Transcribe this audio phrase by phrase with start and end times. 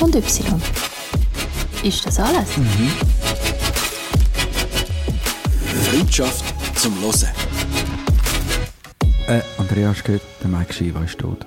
[0.00, 0.60] und Y.
[1.82, 2.56] Ist das alles?
[2.56, 2.90] Mhm.
[5.84, 6.44] Freundschaft
[6.78, 7.28] zum Hören.
[9.26, 11.46] Äh, Andrea, hast du gehört, der Mike Shiva ist tot.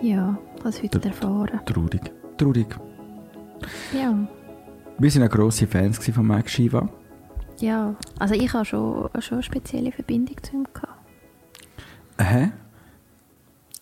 [0.00, 1.60] Ja, habe es heute erfahren.
[1.64, 2.12] Traurig.
[2.36, 2.76] Traurig.
[3.92, 4.14] Ja.
[4.98, 6.88] Wir waren ja grosse Fans von Mike Shiva.
[7.60, 10.98] Ja, also ich habe schon, schon eine spezielle Verbindung zu ihm gehabt.
[12.20, 12.50] Hä?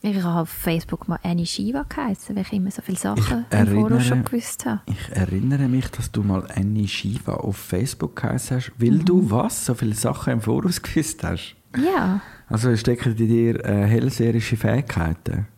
[0.08, 3.58] Ich habe auf Facebook mal Annie Shiva geheißen, weil ich immer so viele Sachen Ich
[3.58, 4.80] im Voraus erinnere- schon gewusst habe.
[4.86, 9.66] Ich erinnere mich, dass du mal Annie Shiva auf Facebook geheißen hast, weil du was?
[9.66, 11.56] So viele Sachen im Voraus gewusst hast.
[11.76, 15.48] Ja, Also stecken in dir äh, hellseherische Fähigkeiten.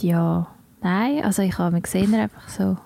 [0.00, 0.48] ja,
[0.80, 2.76] nein, also ich habe mir gesehen, einfach so,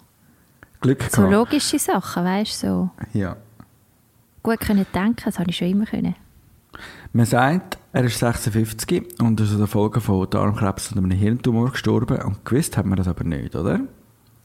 [0.82, 1.32] Glück so gehabt.
[1.32, 3.36] logische Sachen, weißt du, so Ja.
[4.42, 6.14] gut können denken, das habe ich schon immer können.
[7.12, 11.70] Man sagt, er ist 56 und ist an der Folge von Darmkrebs und einem Hirntumor
[11.70, 12.20] gestorben.
[12.22, 13.80] Und gewusst hat man das aber nicht, oder?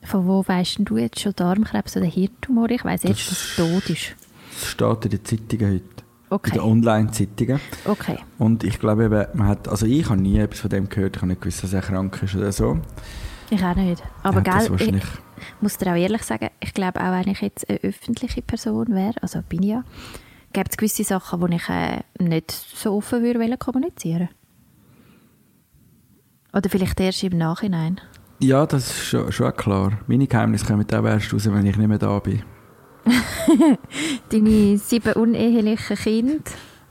[0.03, 2.69] Von wo weißt du jetzt schon Darmkrebs oder Hirntumor?
[2.69, 4.15] Ich weiss jetzt, Das- dass er tot ist.
[4.59, 5.83] Das steht in den Zeitungen heute.
[5.83, 7.59] In Okay, den Online-Zeitungen.
[7.85, 8.17] okay.
[8.37, 11.21] Und ich glaube eben, man hat, also ich habe nie etwas von dem gehört, ich
[11.21, 12.79] habe nicht gewusst, dass er krank ist oder so.
[13.49, 14.01] Ich auch nicht.
[14.23, 15.03] Aber Er gell, ich
[15.59, 19.15] muss dir auch ehrlich sagen, ich glaube auch, wenn ich jetzt eine öffentliche Person wäre,
[19.21, 19.83] also bin ich ja,
[20.53, 24.29] gibt es gewisse Sachen, die ich äh, nicht so offen würde kommunizieren.
[26.53, 28.01] Oder vielleicht erst im Nachhinein.
[28.39, 29.99] Ja, das ist schon, schon klar.
[30.07, 32.41] Meine Geheimnisse kommen auch erst raus, wenn ich nicht mehr da bin.
[34.29, 36.43] Deine sieben unehelichen Kinder.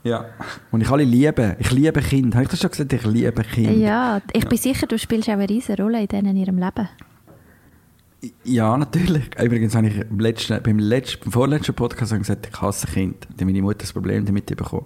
[0.03, 0.25] Ja.
[0.71, 1.55] Und ich alle liebe.
[1.59, 2.37] Ich liebe Kinder.
[2.37, 2.93] Habe ich das schon gesagt?
[2.93, 3.71] Ich liebe Kinder.
[3.71, 6.89] Ja, ich bin sicher, du spielst auch eine riesige Rolle in denen in ihrem Leben.
[8.43, 9.23] Ja, natürlich.
[9.41, 13.17] Übrigens habe ich im letzten, beim, letzten, beim vorletzten Podcast gesagt, ich hasse Kinder.
[13.21, 14.85] Da hat meine Mutter das Problem damit bekommen.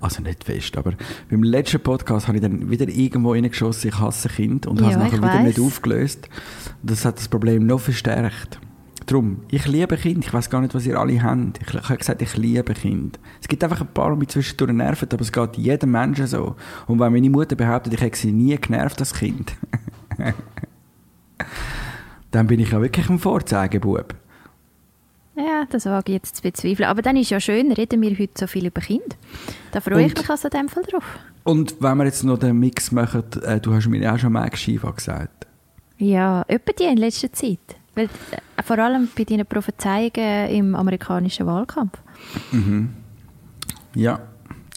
[0.00, 0.92] Also nicht fest, aber
[1.30, 4.94] beim letzten Podcast habe ich dann wieder irgendwo reingeschossen, ich hasse Kinder und Ja, habe
[4.94, 6.28] es nachher wieder nicht aufgelöst.
[6.82, 8.60] Und das hat das Problem noch verstärkt.
[9.06, 10.26] Darum, ich liebe Kinder.
[10.26, 11.60] Ich weiß gar nicht, was ihr alle habt.
[11.62, 13.18] Ich, ich habe gesagt, ich liebe Kinder.
[13.40, 16.56] Es gibt einfach ein paar, die mich zwischendurch nerven, aber es geht jedem Menschen so.
[16.88, 19.54] Und wenn meine Mutter behauptet, ich hätte sie nie genervt als Kind,
[22.36, 24.14] dann bin ich ja wirklich ein Vorzeigebub.
[25.36, 26.88] Ja, das wage ich jetzt zu bezweifeln.
[26.88, 29.16] Aber dann ist ja schön, reden wir heute so viel über Kinder.
[29.72, 31.04] Da freue ich Und- mich also in dem Fall drauf.
[31.44, 34.56] Und wenn wir jetzt noch den Mix machen, äh, du hast mir auch schon Mike
[34.56, 35.46] Shiva gesagt.
[35.98, 37.58] Ja, etwa die in letzter Zeit.
[37.94, 41.98] Weil, äh, vor allem bei deinen Prophezeiungen im amerikanischen Wahlkampf.
[43.94, 44.20] Ja.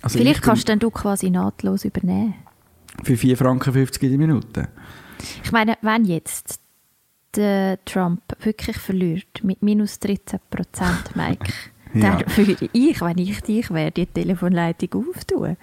[0.01, 2.35] Also Vielleicht ich kannst dann du quasi nahtlos übernehmen.
[3.03, 4.69] Für 4 Franken 50 in die Minute.
[5.43, 6.58] Ich meine, wenn jetzt
[7.35, 11.51] der Trump wirklich verliert mit minus 13 Prozent, Mike,
[11.93, 12.17] Ja.
[12.17, 15.57] dann würde ich, wenn ich dich wäre, die Telefonleitung auftun.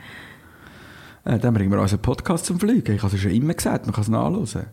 [1.25, 2.95] Äh, dann bringen wir unseren Podcast zum Fliegen.
[2.95, 4.67] Ich habe es schon immer gesagt, man kann es nachhören.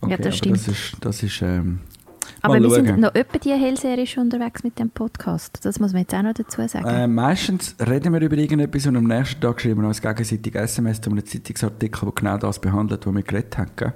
[0.00, 0.56] Okay, Ja, das stimmt.
[0.56, 1.80] Das ist, das ist ähm,
[2.40, 2.86] Aber wir schauen.
[2.86, 5.58] sind noch etwa die hellserisch unterwegs mit dem Podcast.
[5.64, 6.86] Das muss man jetzt auch noch dazu sagen.
[6.86, 11.00] Äh, meistens reden wir über irgendetwas und am nächsten Tag schreiben wir uns gegenseitig SMS
[11.00, 13.92] zu einem Zeitungsartikel, der genau das behandelt, was wir geredet haben.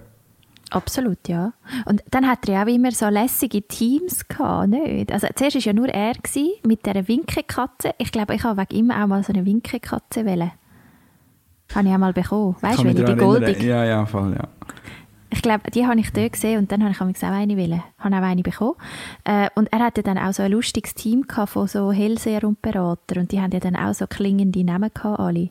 [0.72, 1.53] Absolut, ja.
[1.84, 5.12] Und dann hat er ja auch immer so lässige Teams gehabt, nicht?
[5.12, 7.94] Also zuerst war ja nur er gewesen, mit dieser Winkekatze.
[7.99, 10.53] Ich glaube, ich habe wegen ihm auch mal so eine Winkekatze wählen.
[11.75, 12.56] Habe ich auch mal bekommen.
[12.60, 13.62] Weißt du, welche, die goldig?
[13.62, 14.49] Ja, ja, voll, ja.
[15.31, 17.83] Ich glaube, die habe ich dort gesehen und dann habe ich auch eine wollen.
[17.99, 18.75] Habe auch eine bekommen.
[19.25, 22.60] Äh, und er hatte dann auch so ein lustiges Team gehabt von so Hellseher und
[22.60, 25.50] Berater und die haben ja dann auch so klingende Namen gehabt, alle.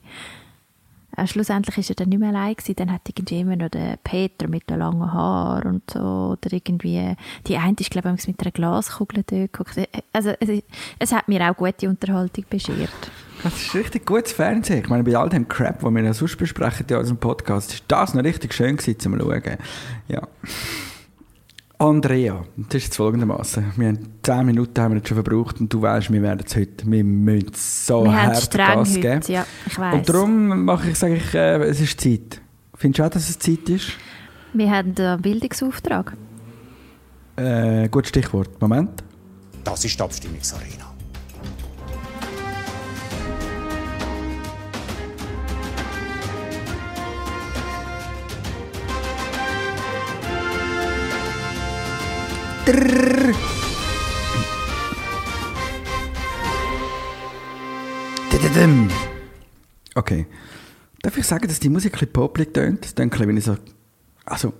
[1.17, 2.75] Äh, schlussendlich ist er dann nicht mehr allein gewesen.
[2.75, 7.15] Dann hat irgendwie immer noch der Peter mit den langen Haaren und so oder irgendwie
[7.47, 9.77] die eine ist glaube ich mit einer Glaskugel dort geguckt.
[9.77, 10.63] Äh, Also es,
[10.99, 12.89] es hat mir auch gute Unterhaltung beschert.
[13.43, 14.79] Das ist richtig gutes Fernsehen.
[14.79, 17.83] Ich meine, bei all dem Crap, den wir ja sonst besprechen in unserem Podcast, ist
[17.87, 19.57] das noch richtig schön gewesen, zum Schauen.
[20.07, 20.27] Ja.
[21.81, 23.73] Andrea, das ist jetzt folgendermaßen.
[23.75, 26.55] Wir haben 10 Minuten haben wir jetzt schon verbraucht und du weißt, wir werden es
[26.55, 29.21] heute, wir müssen so Wir hart Gas heute, geben.
[29.27, 29.95] ja, ich weiss.
[29.95, 32.39] Und darum mache ich, sage ich, äh, es ist Zeit.
[32.75, 33.93] Findest du auch, dass es Zeit ist?
[34.53, 36.15] Wir haben einen Bildungsauftrag.
[37.37, 38.61] Äh, gutes Stichwort.
[38.61, 39.03] Moment.
[39.63, 40.90] Das ist die Abstimmungsarena.
[58.31, 58.89] Dididim.
[59.95, 60.25] Okay.
[61.01, 62.83] Darf ich sagen, dass die Musik ein bisschen popelig tönt?
[62.83, 63.57] Das bisschen, wenn ich so...
[64.25, 64.53] Also,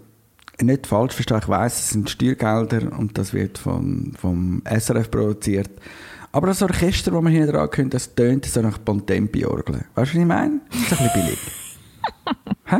[0.62, 5.70] nicht falsch verstehe, ich weiss, es sind Steuergelder und das wird von, vom SRF produziert.
[6.32, 9.86] Aber das Orchester, das man hier dran könnte, das tönt so nach Bontempi-Orgeln.
[9.96, 10.62] Weißt du, was ich meine?
[10.70, 11.40] Das ist ein bisschen billig.
[12.66, 12.78] Hä?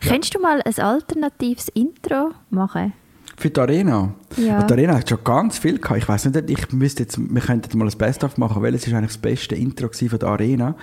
[0.00, 2.92] Könntest du mal ein alternatives Intro machen?
[3.40, 4.14] Für die Arena?
[4.36, 4.64] Ja.
[4.64, 5.98] Die Arena hat schon ganz viel gehabt.
[5.98, 8.92] Ich weiß nicht, ich müsste jetzt, wir könnten mal ein Best-of machen, weil es ist
[8.92, 10.76] eigentlich das beste Intro von der Arena.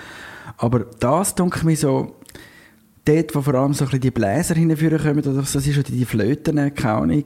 [0.57, 2.15] Aber das, denke ich mir so,
[3.05, 5.83] dort, wo vor allem so ein bisschen die Bläser hinführen kommen, oder das ist oder
[5.83, 7.25] die Flöten, keine Ahnung,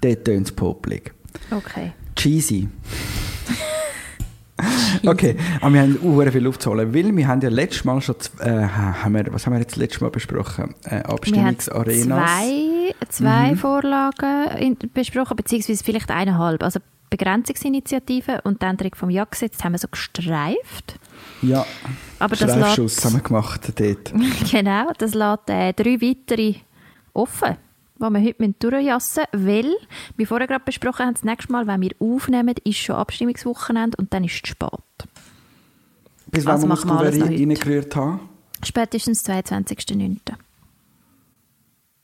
[0.00, 1.12] dort tönt es popelig.
[1.50, 1.92] Okay.
[2.14, 2.68] Cheesy.
[5.06, 8.50] Okay, aber wir haben auch viel aufzuholen, weil wir haben ja letztes Mal schon, äh,
[8.50, 10.74] haben wir, was haben wir jetzt letztes Mal besprochen?
[10.84, 12.30] Äh, Wir haben Abstimmungsarenas.
[12.30, 16.62] zwei, zwei Vorlagen in, besprochen, beziehungsweise vielleicht eineinhalb.
[16.62, 16.80] Also
[17.10, 20.98] Begrenzungsinitiative und die Änderung vom Jagdgesetz haben wir so gestreift.
[21.42, 21.64] Ja,
[22.18, 24.12] Aber das lässt- haben wir gemacht dort.
[24.50, 26.54] Genau, das lässt äh, drei weitere
[27.12, 27.56] offen,
[28.00, 29.76] die wir heute durchjassen müssen, weil,
[30.16, 34.12] wie vorher gerade besprochen haben, das nächste Mal, wenn wir aufnehmen, ist schon Abstimmungswochenende und
[34.12, 34.70] dann ist es spät.
[36.30, 38.20] Bis wann Also muss machen wir alles du reingerührt haben?
[38.62, 40.18] Spätestens 22.09.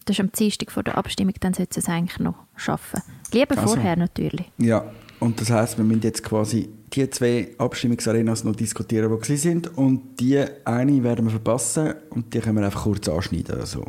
[0.05, 3.03] Das ist am Dienstag vor der Abstimmung, dann sollte es eigentlich noch schaffen.
[3.33, 3.75] Lieber Also.
[3.75, 4.47] vorher natürlich.
[4.59, 4.85] Ja,
[5.19, 9.77] und das heisst, wir müssen jetzt quasi die zwei Abstimmungsarenas noch diskutieren, die gewesen sind
[9.77, 13.59] und die eine werden wir verpassen und die können wir einfach kurz anschneiden.
[13.59, 13.85] Also.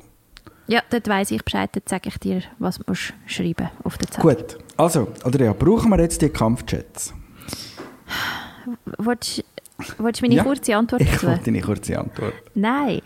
[0.68, 2.94] Ja, dort weiss ich Bescheid, dort sage ich dir, was du
[3.26, 4.36] schreiben auf der Zettel.
[4.36, 7.14] Gut, also, Andrea, brauchen wir jetzt die Kampfchats?
[8.98, 9.44] Willst
[9.98, 10.44] du meine Ja.
[10.44, 11.28] kurze Antwort Ich dazu?
[11.46, 12.34] deine kurze Antwort.
[12.56, 13.02] Nein,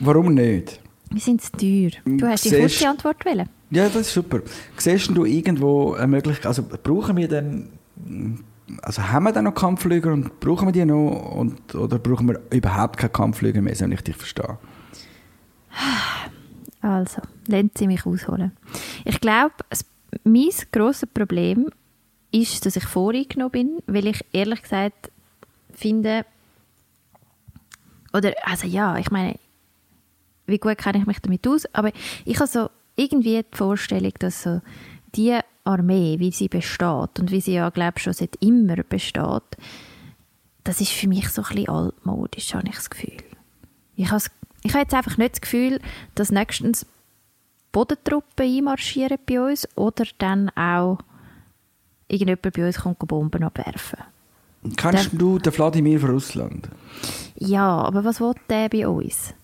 [0.00, 0.80] Warum nicht?
[1.10, 1.90] wir sind zu teuer.
[2.04, 3.48] Du hast die Siehst- kurze Antwort wollen.
[3.70, 4.40] Ja, das ist super.
[4.76, 7.70] Siehst du irgendwo eine Möglichkeit, also brauchen wir denn,
[8.82, 12.40] also haben wir dann noch Kampfflüger und brauchen wir die noch und, oder brauchen wir
[12.50, 14.58] überhaupt keine Kampfflüger mehr, wenn ich dich verstehe?
[16.82, 18.52] Also, lassen Sie mich ausholen.
[19.04, 19.54] Ich glaube,
[20.22, 21.68] mein grosses Problem
[22.30, 25.10] ist, dass ich voreingenommen bin, weil ich ehrlich gesagt
[25.74, 26.24] finde,
[28.12, 29.36] oder, also ja, ich meine,
[30.46, 31.90] wie gut kenne ich mich damit aus, aber
[32.24, 34.60] ich habe so irgendwie die Vorstellung, dass so
[35.14, 39.42] die Armee, wie sie besteht und wie sie ja, glaube ich, schon seit immer besteht,
[40.64, 43.18] das ist für mich so ein bisschen altmodisch, habe ich das Gefühl.
[43.96, 44.22] Ich habe,
[44.66, 45.80] ich habe jetzt einfach nicht das Gefühl,
[46.14, 46.86] dass nächstens
[47.72, 50.98] Bodentruppen einmarschieren bei uns oder dann auch
[52.08, 53.98] irgendjemand bei uns kommt Bomben abwerfen.
[54.76, 56.68] Kennst Der- du den Wladimir von Russland?
[57.36, 59.34] Ja, aber was will der bei uns?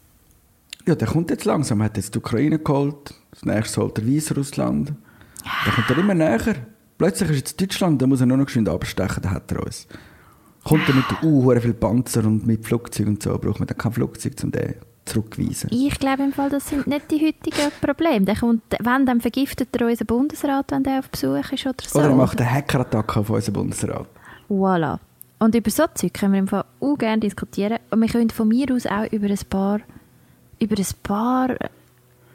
[0.87, 1.81] Ja, der kommt jetzt langsam.
[1.81, 3.15] Er hat jetzt die Ukraine geholt.
[3.31, 4.93] Das nächste holt er Weißrussland.
[5.67, 6.57] Der kommt er immer näher.
[6.99, 9.87] Plötzlich ist jetzt Deutschland, da muss er nur noch geschwind abstechen, dann hat er uns.
[10.65, 13.93] Kommt er mit uh, viel Panzer und mit Flugzeugen und so, braucht man dann kein
[13.93, 15.70] Flugzeug, um den zurückzuweisen.
[15.72, 18.25] Ich glaube im Fall, das sind nicht die heutigen Probleme.
[18.25, 21.99] Der kommt, wenn, dann vergiftet er unseren Bundesrat, wenn der auf Besuch ist oder so.
[21.99, 24.06] Oder er macht eine Hackerattacke auf unseren Bundesrat.
[24.49, 24.99] Voilà.
[25.38, 27.78] Und über so Zeug können wir im Fall auch gerne diskutieren.
[27.90, 29.81] Und wir können von mir aus auch über ein paar,
[30.60, 31.56] über ein paar,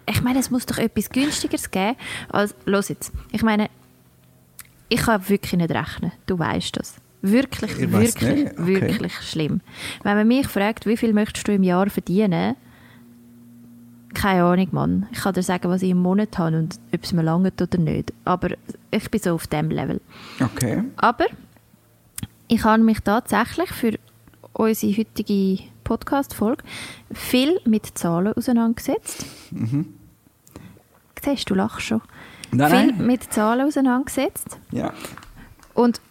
[0.05, 1.95] ich meine, es muss doch etwas günstigeres geben.
[2.29, 3.69] als, los jetzt, ich meine,
[4.89, 6.95] ich kann wirklich nicht rechnen, du weißt das.
[7.21, 8.55] Wirklich, wirklich, okay.
[8.57, 9.61] wirklich schlimm.
[10.03, 12.55] Wenn man mich fragt, wie viel möchtest du im Jahr verdienen,
[14.13, 15.07] keine Ahnung, Mann.
[15.11, 17.77] Ich kann dir sagen, was ich im Monat habe und ob es mir langt oder
[17.77, 18.13] nicht.
[18.25, 18.49] Aber
[18.91, 20.01] ich bin so auf dem Level.
[20.39, 20.83] Okay.
[20.95, 21.25] Aber
[22.47, 23.99] ich habe mich tatsächlich für
[24.53, 26.63] unsere heutige Podcast-Folge
[27.13, 29.25] viel mit Zahlen auseinandergesetzt.
[31.23, 32.01] Siehst du, du lachst schon.
[32.51, 32.57] Mhm.
[32.57, 33.05] Nein, viel nein.
[33.05, 34.59] mit Zahlen auseinandergesetzt.
[34.71, 34.93] Ja.
[35.73, 36.01] Und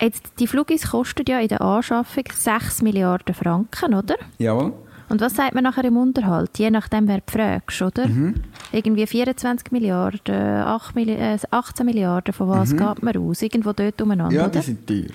[0.00, 4.16] jetzt, die Flugis kosten ja in der Anschaffung 6 Milliarden Franken, oder?
[4.38, 4.72] Jawohl.
[5.08, 6.58] Und was sagt man nachher im Unterhalt?
[6.58, 8.08] Je nachdem, wer du fragst, oder?
[8.08, 8.42] Mhm.
[8.72, 13.40] Irgendwie 24 Milliarden, 8 Milli äh, 18 Milliarden, von was geht man aus?
[13.40, 14.36] Irgendwo dort umeinander, Mhm.
[14.36, 14.58] Ja, oder?
[14.60, 15.14] die sind teuer.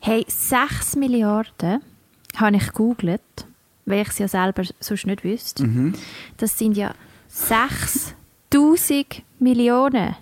[0.00, 1.80] Hey, 6 Milliarden
[2.36, 3.20] habe ich gegoogelt,
[3.84, 5.64] weil ich es ja selber sonst nicht wüsste.
[5.66, 5.94] Mhm.
[6.36, 6.92] Das sind ja
[7.26, 10.14] 6000 Millionen.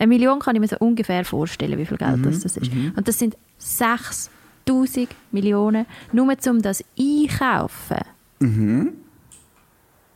[0.00, 2.22] Eine Million kann ich mir so ungefähr vorstellen, wie viel Geld Mhm.
[2.22, 2.72] das, das ist.
[2.96, 7.98] Und das sind 6000 Millionen, nur um das einkaufen.
[8.38, 8.92] Mhm.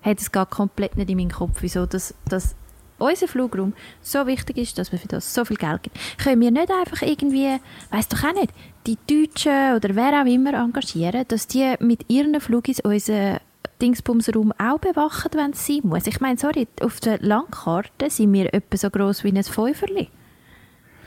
[0.00, 2.54] Hey, das geht komplett nicht in meinen Kopf, wieso das, das
[2.98, 5.96] unser Flugraum so wichtig ist, dass wir für das so viel Geld geben.
[6.16, 7.58] Können wir nicht einfach irgendwie,
[7.90, 8.52] weiß doch auch nicht,
[8.86, 13.38] die Deutschen oder wer auch immer engagieren, dass die mit ihren Flugis unseren
[13.84, 16.06] Dingsbumsraum auch bewachen, wenn es sein muss.
[16.06, 20.08] Ich meine, sorry, auf der Landkarte sind wir etwa so gross wie ein Fünferli.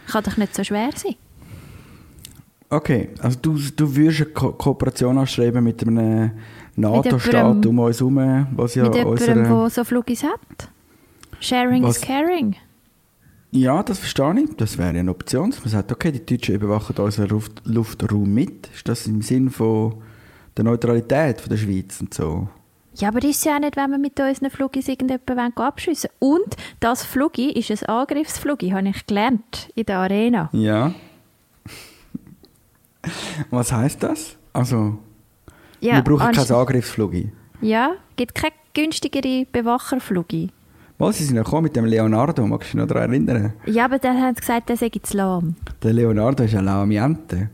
[0.07, 1.15] Kann doch nicht so schwer sein.
[2.69, 6.31] Okay, also du, du würdest eine Ko Kooperation anstreben mit einem
[6.75, 9.43] NATO-Staat jemandem- um uns herum, was ja mit jemandem, unsere...
[9.43, 10.69] der so Flugis hat.
[11.39, 12.55] Sharing Was- is caring.
[13.51, 14.55] Ja, das verstehe ich.
[14.57, 18.67] Das wäre eine Option, dass man sagt, okay, die Deutschen überwachen unseren Luft Luftraum mit.
[18.75, 19.95] Ist das im Sinn von
[20.57, 22.49] der Neutralität von der Schweiz und so?
[22.97, 26.41] Ja, aber ist ja auch nicht, wenn wir mit unseren Flugis irgendjemanden abschiessen wollen.
[26.41, 30.49] Und das Flugi ist ein Angriffsflugi, habe ich gelernt in der Arena.
[30.51, 30.93] Ja.
[33.51, 34.35] Was heißt das?
[34.51, 34.97] Also,
[35.79, 37.31] Ja, wir brauchen kein Angriffsflugi.
[37.61, 40.49] Ja, gibt keine günstigere Bewacherflugi.
[40.97, 43.53] Was, sie sind ja gekommen mit dem Leonardo, magst du dich noch daran erinnern?
[43.67, 45.55] Ja, aber dann haben sie gesagt, der sei zu lahm.
[45.83, 47.51] Der Leonardo ist ein Lamiente.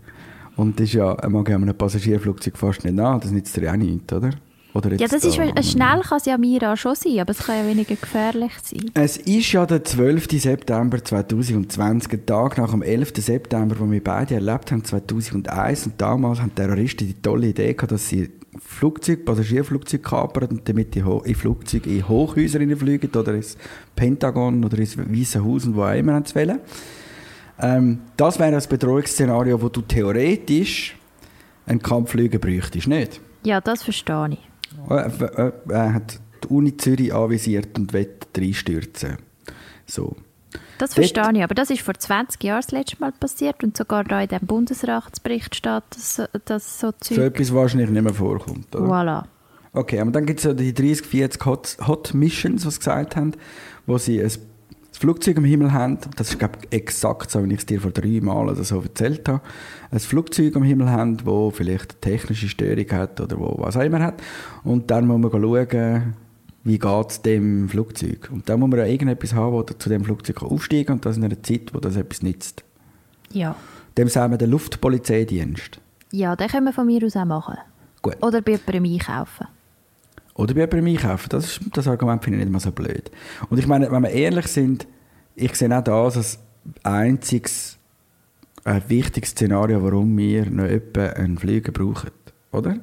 [0.56, 3.64] Und das ist ja, er mag ja einem Passagierflugzeug fast nicht nach, das nützt dir
[3.64, 4.30] ja auch nichts, oder?
[4.74, 7.58] Ja, das ist, da- äh, schnell kann es ja Mira schon sein, aber es kann
[7.58, 8.90] ja weniger gefährlich sein.
[8.96, 10.28] Es ist ja der 12.
[10.42, 13.14] September 2020, ein Tag nach dem 11.
[13.18, 15.86] September, wo wir beide erlebt haben, 2001.
[15.86, 20.96] Und damals haben Terroristen die tolle Idee gehabt, dass sie Flugzeug, Passagierflugzeug kapern und damit
[20.96, 23.58] in, in Flugzeuge in Hochhäuser fliegen oder ins
[23.96, 26.60] Pentagon oder ins Weiße Haus und wo auch immer sie wollen.
[27.60, 30.96] Ähm, das wäre das Bedrohungsszenario, wo du theoretisch
[31.66, 33.22] einen Kampfflüger bräuchtest, nicht?
[33.44, 34.40] Ja, das verstehe ich.
[34.90, 35.08] Äh,
[35.48, 39.18] äh, Er hat die Uni Zürich anvisiert und will reinstürzen.
[39.86, 40.16] So.
[40.78, 43.78] Das Dort- verstehe ich, aber das ist vor 20 Jahren das letzte Mal passiert und
[43.78, 47.18] sogar da in dem Bundesrechtsbericht steht, dass, dass so So Zeug...
[47.34, 48.76] etwas wahrscheinlich nicht mehr vorkommt.
[48.76, 48.86] Oder?
[48.86, 49.24] Voilà.
[49.72, 53.16] Okay, aber dann gibt es ja die 30, 40 Hot, Hot Missions, was sie gesagt
[53.16, 53.32] haben,
[53.88, 54.32] wo sie ein
[54.94, 55.98] das Flugzeug am Himmel haben.
[56.18, 58.80] Das ist, glaube ich, exakt so, wie ich es dir vor drei Mal oder so
[58.80, 59.42] erzählt habe.
[59.90, 63.82] Ein Flugzeug am Himmel haben, wo vielleicht eine technische Störung hat oder wo was auch
[63.82, 64.22] immer hat.
[64.64, 66.14] Und dann muss man schauen,
[66.64, 68.30] wie geht es dem Flugzeug.
[68.32, 70.96] Und dann muss man ja irgendetwas haben, wo zu dem Flugzeug aufsteigen kann.
[70.98, 72.64] Und das in einer Zeit, wo das etwas nützt.
[73.32, 73.56] Ja.
[73.98, 75.82] Dem sagen wir den Luftpolizeidienst.
[76.12, 77.58] Ja, den können wir von mir aus auch machen.
[78.04, 78.22] Gut.
[78.22, 79.48] Oder bei jemandem einkaufen.
[80.36, 81.30] Oder bei jemandem einkaufen.
[81.30, 83.12] Das, ist, das Argument finde ich nicht mal so blöd.
[83.50, 84.88] Und ich meine, wenn wir ehrlich sind,
[85.36, 86.40] ich sehe auch das als
[86.84, 87.78] einziges
[88.64, 92.12] ein wichtiges Szenario, warum wir noch etwa einen Flieger brauchen.
[92.52, 92.78] Oder?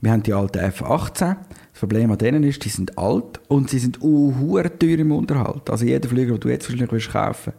[0.00, 1.36] Wir haben die alten F-18.
[1.72, 5.68] Das Problem an denen ist, die sind alt und sie sind uh, teuer im Unterhalt.
[5.68, 7.52] Also jeder Flieger, den du jetzt wahrscheinlich willst kaufen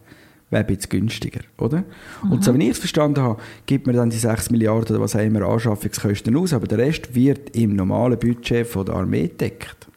[0.50, 1.84] wäre ein bisschen günstiger, oder?
[2.30, 5.16] Und so wie ich es verstanden habe, gibt man dann die 6 Milliarden oder was
[5.16, 9.88] auch immer Anschaffungskosten aus, aber der Rest wird im normalen Budget von der Armee gedeckt.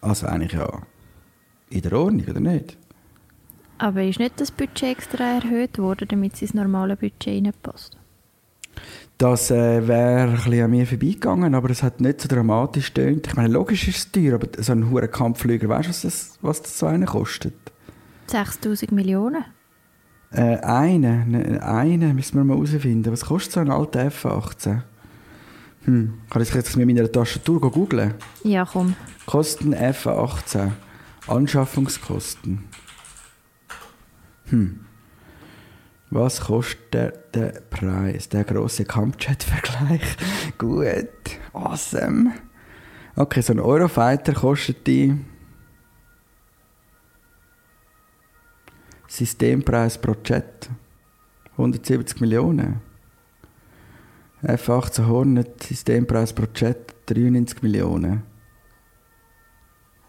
[0.00, 0.82] Also eigentlich ja
[1.70, 2.76] in der Ordnung, oder nicht?
[3.78, 7.96] Aber ist nicht das Budget extra erhöht worden, damit es ins normale Budget reinpasst?
[9.18, 13.28] Das äh, wäre ein bisschen an mir vorbeigegangen, aber es hat nicht so dramatisch getönt.
[13.28, 16.38] Ich meine, logisch ist es teuer, aber so ein hoher Kampfflüger, weißt du, was das,
[16.42, 17.54] was das so einer kostet?
[18.26, 19.44] 6000 Millionen?
[20.34, 23.12] Äh, eine, ne, eine müssen wir mal herausfinden.
[23.12, 24.82] Was kostet so ein alter F-18?
[25.84, 28.14] Hm, kann ich jetzt mit meiner Tastatur googeln?
[28.42, 28.96] Ja, komm.
[29.26, 30.72] Kosten F-18.
[31.28, 32.64] Anschaffungskosten.
[34.46, 34.80] Hm.
[36.10, 38.28] Was kostet der, der Preis?
[38.28, 40.16] Der große Kampfjet-Vergleich.
[40.58, 41.08] Gut.
[41.52, 42.32] Awesome.
[43.14, 45.14] Okay, so ein Eurofighter kostet die.
[49.16, 50.68] Systempreis pro Jet.
[51.56, 52.80] 170 Millionen.
[54.42, 58.22] F-18 Hornet, Systempreis pro Jet 93 Millionen.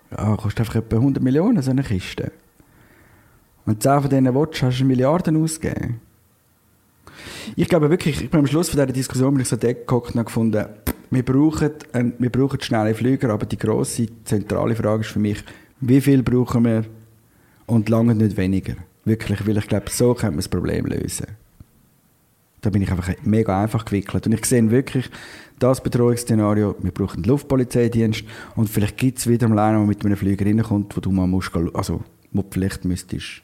[0.09, 2.31] Ja, kostet einfach etwa 100 Millionen, so eine Kiste.
[3.67, 6.01] Und 10 von denen willst, hast du Milliarden ausgegeben.
[7.55, 10.25] Ich glaube wirklich, ich bin am Schluss von dieser Diskussion bin ich so gehockt und
[10.25, 10.65] gefunden,
[11.11, 15.43] wir brauchen, ein, wir brauchen schnelle Flüger, aber die grosse, zentrale Frage ist für mich,
[15.79, 16.85] wie viel brauchen wir
[17.67, 18.75] und lange nicht weniger.
[19.05, 21.27] Wirklich, weil ich glaube, so können wir das Problem lösen.
[22.61, 24.25] Da bin ich einfach mega einfach gewickelt.
[24.25, 25.09] Und ich sehe wirklich
[25.59, 28.23] das Bedrohungsszenario, wir brauchen einen Luftpolizeidienst
[28.55, 31.27] und vielleicht gibt es wieder mal einen, der mit einem Flieger reinkommt, wo du mal
[31.27, 33.43] musst, also wo du vielleicht müsstest.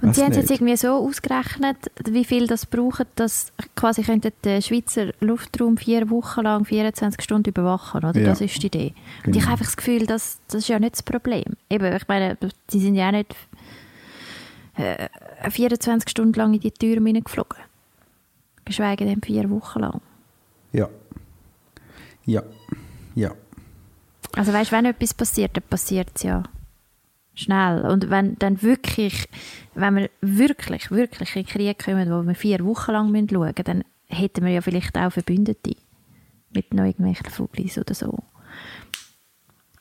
[0.00, 1.76] Und sie haben es jetzt irgendwie so ausgerechnet,
[2.08, 7.50] wie viel das braucht, dass quasi könnte der Schweizer Luftraum vier Wochen lang 24 Stunden
[7.50, 8.18] überwachen, oder?
[8.18, 8.26] Ja.
[8.26, 8.94] Das ist die Idee.
[9.18, 9.36] Und Genau.
[9.38, 11.44] ich habe einfach das Gefühl, das, das ist ja nicht das Problem.
[11.68, 12.38] Eben, ich meine,
[12.72, 13.34] die sind ja auch nicht
[14.76, 15.08] äh,
[15.50, 17.58] 24 Stunden lang in die Türen hineingeflogen.
[18.64, 20.00] Geschweige denn vier Wochen lang.
[20.72, 20.88] Ja.
[22.24, 22.42] Ja.
[23.14, 23.32] Ja.
[24.34, 26.42] Also weißt, wenn etwas passiert, dann passiert es ja
[27.34, 27.84] schnell.
[27.84, 29.28] Und wenn dann wirklich,
[29.74, 33.64] wenn wir wirklich, wirklich in den Krieg kommen, wo wir vier Wochen lang schauen müssen,
[33.64, 35.76] dann hätten wir ja vielleicht auch Verbündete
[36.52, 38.18] mit noch irgendwelchen Fuglis oder so.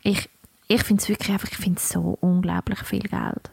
[0.03, 0.29] Ich,
[0.67, 3.51] ich finde es wirklich einfach, ich finde es so unglaublich viel Geld.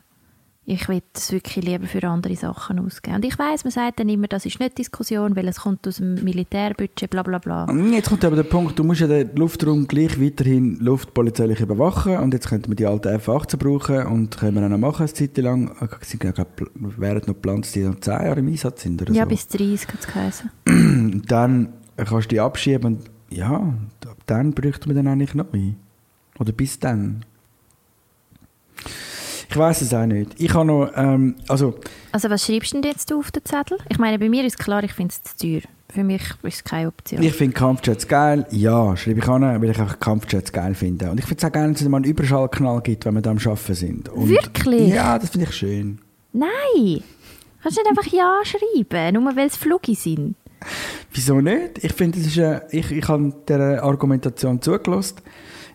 [0.67, 3.17] Ich will es wirklich lieber für andere Sachen ausgeben.
[3.17, 5.97] Und ich weiß, man sagt dann immer, das ist nicht Diskussion, weil es kommt aus
[5.97, 7.67] dem Militärbudget, bla bla bla.
[7.90, 12.35] Jetzt kommt aber der Punkt, du musst ja den Luftraum gleich weiterhin luftpolizeilich überwachen und
[12.35, 15.37] jetzt könnten wir die alten F-18 brauchen und können wir auch noch machen, eine Zeit
[15.38, 15.75] lang.
[16.02, 19.12] Sie sind ja, glaub, wären noch geplant, die dann 10 Jahre im Einsatz sind oder
[19.12, 19.29] Ja, so.
[19.31, 20.50] bis 30 hat es geheißen.
[20.67, 23.75] Und dann kannst du die abschieben und ja,
[24.07, 25.73] ab dann bräuchten wir dann eigentlich neu.
[26.38, 27.25] Oder bis dann.
[29.50, 30.30] Ich weiß es auch nicht.
[30.38, 31.75] Ich habe noch, ähm, also,
[32.12, 33.78] Also was schreibst du denn jetzt auf den Zettel?
[33.88, 35.62] Ich meine, bei mir ist klar, ich finde es zu teuer.
[35.92, 37.21] Für mich ist es keine Option.
[37.21, 38.47] ich finde Kampfjets geil.
[38.52, 41.11] Ja, schreibe ich an, weil ich einfach Kampfjets geil finde.
[41.11, 43.30] Und ich finde es auch geil, dass es mal einen Überschallknall gibt, wenn wir da
[43.33, 44.09] am Arbeiten sind.
[44.09, 44.95] Und, Wirklich?
[44.95, 45.99] Ja, das finde ich schön.
[46.33, 47.02] Nein!
[47.61, 50.37] Kannst du nicht einfach Ja schreiben, nur weil es Flugi sind?
[51.12, 51.83] Wieso nicht?
[51.83, 55.16] Ich finde, es ist eine, ich, ich habe der Argumentation zugelassen.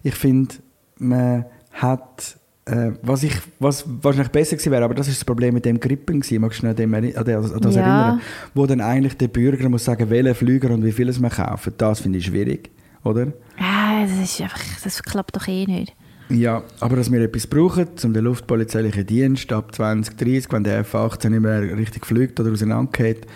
[0.02, 0.56] Ich finde,
[0.98, 5.54] man hat, äh, was, ich, was wahrscheinlich besser gewesen wäre, aber das ist das Problem
[5.54, 6.86] mit dem Grippen gewesen, magst du dich
[7.18, 7.82] an, das, an das Ja.
[7.82, 8.22] erinnern?
[8.54, 11.74] Wo dann eigentlich der Bürger muss sagen, welchen Flüger und wie vieles man kaufen.
[11.78, 12.72] Das finde ich schwierig,
[13.04, 13.34] oder?
[13.60, 15.94] Ah, das ist einfach, das klappt doch eh nicht.
[16.30, 21.30] Ja, aber dass wir etwas brauchen, um den luftpolizeilichen Dienst ab 2030, wenn der F-18
[21.30, 23.28] nicht mehr richtig fliegt oder auseinandergeht,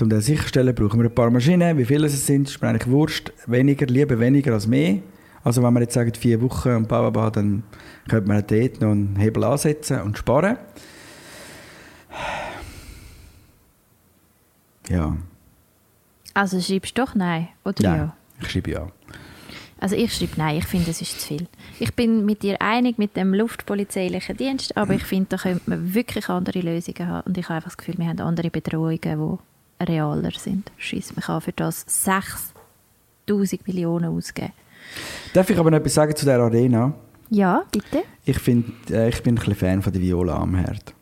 [0.00, 1.76] um den sicherzustellen, brauchen wir ein paar Maschinen.
[1.76, 3.32] Wie viele es sind, ist mir eigentlich wurscht.
[3.48, 4.98] Weniger, lieber weniger als mehr.
[5.46, 7.62] Also wenn wir jetzt sagen, vier Wochen und bla, bla, bla, dann
[8.08, 10.58] könnte man dort noch einen Hebel ansetzen und sparen.
[14.88, 15.16] Ja,
[16.34, 17.96] Also schreibst du doch Nein, oder ja.
[17.96, 18.16] ja?
[18.40, 18.88] ich schreibe ja.
[19.78, 21.46] Also ich schreibe Nein, ich finde, es ist zu viel.
[21.78, 25.94] Ich bin mit dir einig mit dem luftpolizeilichen Dienst, aber ich finde, da könnte man
[25.94, 27.24] wirklich andere Lösungen haben.
[27.24, 28.98] Und ich habe einfach das Gefühl, wir haben andere Bedrohungen,
[29.78, 30.72] die realer sind.
[30.76, 34.50] Scheiss, man kann für das 6000 Millionen ausgeben.
[35.32, 36.94] Darf ich aber noch etwas sagen zu der Arena?
[37.30, 38.02] Ja, bitte?
[38.24, 40.94] Ich, find, äh, ich bin ein bisschen Fan von der Viola Amherd.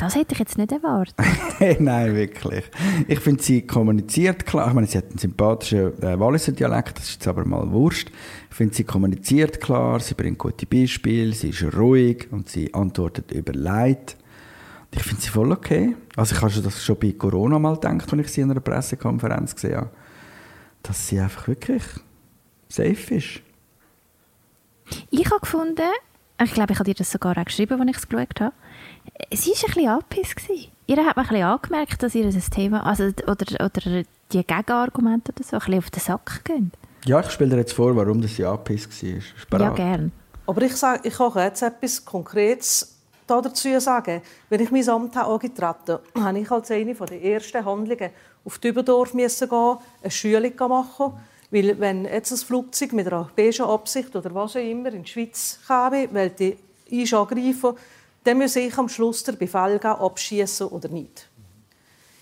[0.00, 1.14] Das hätte ich jetzt nicht erwartet.
[1.78, 2.64] Nein, wirklich.
[3.06, 4.68] Ich finde, sie kommuniziert klar.
[4.68, 8.10] Ich meine, sie hat einen sympathischen äh, Walliser Dialekt, das ist jetzt aber mal Wurscht.
[8.48, 13.30] Ich finde, sie kommuniziert klar, sie bringt gute Beispiele, sie ist ruhig und sie antwortet
[13.32, 14.16] überlegt.
[14.90, 15.94] Ich finde sie voll okay.
[16.16, 18.60] Also ich habe schon das schon bei Corona mal gedacht, als ich sie in einer
[18.60, 19.90] Pressekonferenz gesehen habe,
[20.82, 21.82] dass sie einfach wirklich
[22.70, 23.40] safe ist.
[25.10, 25.90] Ich habe gefunden,
[26.42, 28.52] ich glaube, ich habe dir das sogar auch geschrieben, als ich es geschaut habe,
[29.32, 30.68] sie war ein bisschen angepisst.
[30.86, 35.32] Ihr hat man ein bisschen angemerkt, dass ihr das Thema, also, oder, oder die Gegenargumente
[35.32, 36.72] oder so, ein bisschen auf den Sack gehen.
[37.04, 39.10] Ja, ich spiele dir jetzt vor, warum das sie angepisst war.
[39.10, 40.12] Ist Ja, gern.
[40.46, 44.22] Aber ich, sage, ich kann jetzt etwas Konkretes da dazu sagen.
[44.48, 48.10] Wenn ich mein Amt angetreten habe, habe ich als eine der ersten Handlungen
[48.44, 51.12] auf Dübendorf müssen gehen, eine Schulung machen.
[51.50, 55.10] Weil wenn jetzt ein Flugzeug mit einer beigen Absicht oder was auch immer in die
[55.10, 56.56] Schweiz käme, weil die
[56.88, 57.76] ist angreifen,
[58.24, 61.28] dann muss ich am Schluss den Befehl geben, abschießen oder nicht.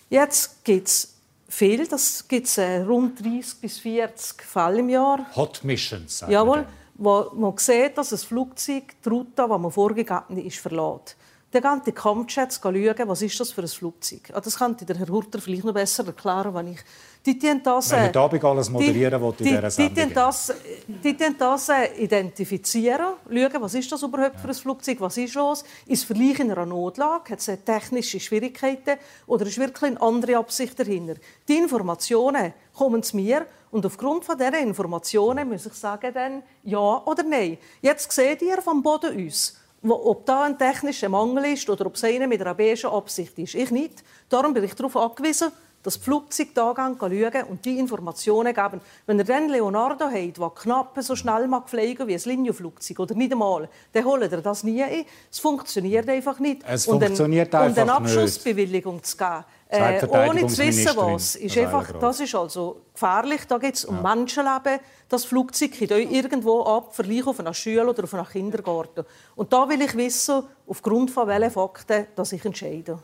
[0.08, 1.14] Jetzt gibt es
[1.48, 5.26] viel, das gibt es äh, rund 30 bis 40 Fälle im Jahr.
[5.36, 6.18] Hot Missions.
[6.18, 11.16] sagen Jawohl, wo man sieht, dass ein Flugzeug die Route, die man vorgegeben ist, verlässt.
[11.50, 14.30] Dann gehen die Kampfjets schauen, was ist das für ein Flugzeug.
[14.34, 16.80] Ah, Das könnte der Herr Hurter vielleicht noch besser erklären, wenn ich...
[17.28, 19.94] Die tun das, Wenn äh, heute Abend alles moderieren in die, dieser die, Sendung.
[19.94, 20.54] die tun das,
[20.86, 25.34] die tun das äh, identifizieren, schauen, was ist das überhaupt für ein Flugzeug, was ist
[25.34, 29.90] los, ist es vielleicht in einer Notlage, hat es äh, technische Schwierigkeiten oder ist wirklich
[29.90, 31.16] eine andere Absicht dahinter.
[31.46, 37.02] Die Informationen kommen zu mir und aufgrund von dieser Informationen muss ich sagen dann ja
[37.04, 37.58] oder nein.
[37.82, 41.94] Jetzt seht ihr vom Boden aus, wo, ob da ein technischer Mangel ist oder ob
[41.94, 43.54] es einer mit einer beigen Absicht ist.
[43.54, 44.02] Ich nicht.
[44.30, 45.52] Darum bin ich darauf angewiesen,
[45.88, 48.82] dass die Flugzeuge da schauen und die Informationen geben.
[49.06, 53.14] Wenn ihr dann Leonardo habt, der knapp so schnell mag fliegen wie ein Linienflugzeug oder
[53.14, 55.06] nicht einmal, dann holt ihr das nie ein.
[55.30, 56.62] Es funktioniert einfach nicht.
[56.68, 61.36] Es und funktioniert ein, Und einfach eine Abschussbewilligung zu geben, äh, ohne zu wissen, was,
[61.36, 63.46] ist Rafael einfach, das ist also gefährlich.
[63.48, 64.80] Da geht es um Menschenleben.
[65.08, 69.06] Das Flugzeug geht euch irgendwo ab, vielleicht auf einer Schule oder auf einem Kindergarten.
[69.36, 72.98] Und da will ich wissen, aufgrund von welchen Fakten, dass ich entscheide.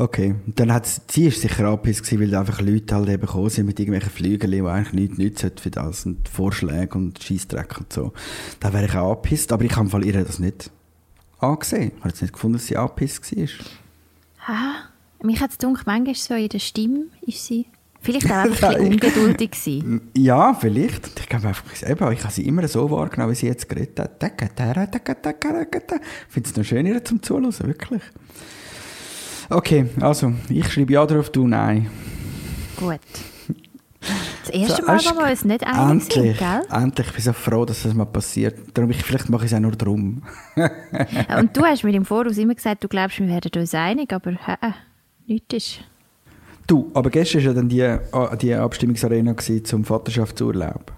[0.00, 3.66] Okay, dann hat sie ist sicher angepisst gewesen, weil einfach Leute halt eben gekommen sind
[3.66, 8.14] mit irgendwelchen Flügeln, die eigentlich nichts nützen für das und Vorschläge und Scheissdreck und so.
[8.60, 10.70] Da wäre ich auch angepisst, aber ich habe Fall ihr das nicht
[11.38, 11.92] angesehen.
[11.94, 13.48] Ich habe jetzt nicht gefunden, dass sie angepisst war.
[14.46, 14.74] Ah,
[15.22, 17.66] mich hat es gedacht, manchmal so in der Stimme ist sie
[18.00, 20.00] vielleicht auch einfach ein ungeduldig gewesen.
[20.16, 21.20] Ja, vielleicht.
[21.20, 24.22] Ich glaube einfach, eben, ich habe sie immer so wahrgenommen, wie sie jetzt geredet hat.
[24.22, 24.32] Ich
[26.30, 28.00] finde es noch schön, ihr zum Zuhören, wirklich.
[29.50, 31.90] Okay, also, ich schreibe ja drauf, du nein.
[32.76, 33.00] Gut.
[34.44, 36.62] Das erste So, Mal, wo wir uns nicht einig sind, Endlich, gell?
[36.70, 37.06] endlich.
[37.08, 38.56] Ich bin so froh, dass das mal passiert.
[38.72, 40.22] Darum, ich, vielleicht mache ich es auch nur drum.
[41.38, 44.30] Und du hast mir im Voraus immer gesagt, du glaubst, wir werden uns einig, aber
[44.32, 44.56] hä,
[45.26, 45.80] nichts ist.
[46.66, 50.92] Du, aber gestern war ja dann die, ah, die Abstimmungsarena gewesen zum Vaterschaftsurlaub.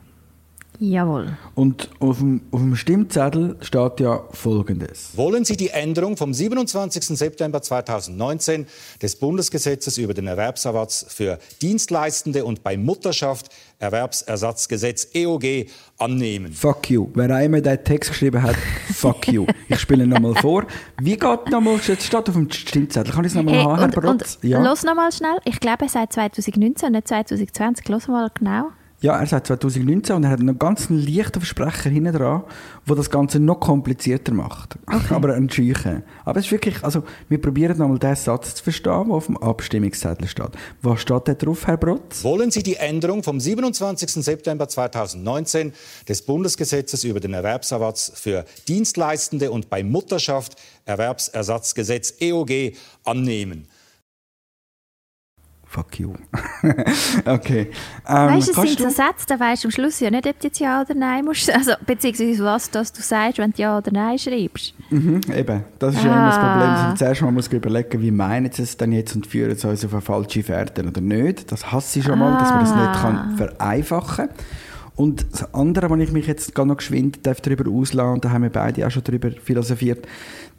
[0.79, 1.37] Jawohl.
[1.55, 5.11] Und auf dem, auf dem Stimmzettel steht ja Folgendes.
[5.17, 7.05] Wollen Sie die Änderung vom 27.
[7.17, 8.67] September 2019
[9.01, 15.67] des Bundesgesetzes über den Erwerbsersatz für Dienstleistende und bei Mutterschaft Erwerbsersatzgesetz EOG
[15.99, 16.53] annehmen?
[16.53, 17.09] Fuck you.
[17.15, 18.57] Wer auch immer diesen Text geschrieben hat,
[18.95, 19.47] fuck you.
[19.69, 20.67] Ich spiele nochmal vor.
[21.01, 23.89] Wie geht nochmal, jetzt steht auf dem Stimmzettel, kann ich es nochmal Hey, haben, Herr
[23.89, 24.39] Brotz?
[24.43, 25.39] und los nochmal schnell.
[25.45, 27.89] Ich glaube, er sagt 2019 und nicht 2020.
[27.89, 28.71] Los mal genau.
[29.03, 32.45] Ja, er sagt 2019 und er hat noch ganz einen leichten Versprecher hinten dran,
[32.89, 34.79] der das Ganze noch komplizierter macht.
[35.11, 36.05] Aber ein Scheuchen.
[36.25, 39.37] Aber es ist wirklich, also wir probieren nochmal den Satz zu verstehen, der auf dem
[39.39, 40.51] Abstimmungszettel steht.
[40.83, 42.23] Was steht da drauf, Herr Brotz?
[42.23, 44.25] Wollen Sie die Änderung vom 27.
[44.25, 45.73] September 2019
[46.09, 50.55] des Bundesgesetzes über den Erwerbsersatz für Dienstleistende und bei Mutterschaft
[50.87, 53.67] Erwerbsersatzgesetz EOG annehmen?
[55.73, 56.13] Fuck you.
[57.25, 57.71] okay.
[58.07, 60.39] Ähm, weißt du, es sind so Sätze, da weißt du am Schluss ja nicht, ob
[60.39, 61.51] du jetzt Ja oder Nein musst.
[61.55, 64.75] Also, beziehungsweise was das du sagst, wenn du Ja oder Nein schreibst.
[64.91, 66.87] Mhm, eben, das ist ja immer das Problem, dass Ah.
[66.89, 69.83] man zuerst mal muss überlegen wie meinen sie es denn jetzt und führen sie uns
[69.83, 71.51] auf eine falsche Fährte oder nicht.
[71.51, 74.37] Das hasse ich schon mal, dass man das nicht kann vereinfachen kann.
[74.95, 78.31] Und das andere, was ich mich jetzt gerade noch geschwind darf darüber auslassen, und da
[78.31, 80.07] haben wir beide auch schon darüber philosophiert,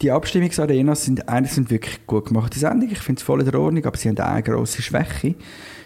[0.01, 2.91] die Abstimmungsarenas sind, eigentlich sind wirklich gut gemachte Sendungen.
[2.91, 5.35] Ich finde es voll in Ordnung, aber sie haben eine grosse Schwäche.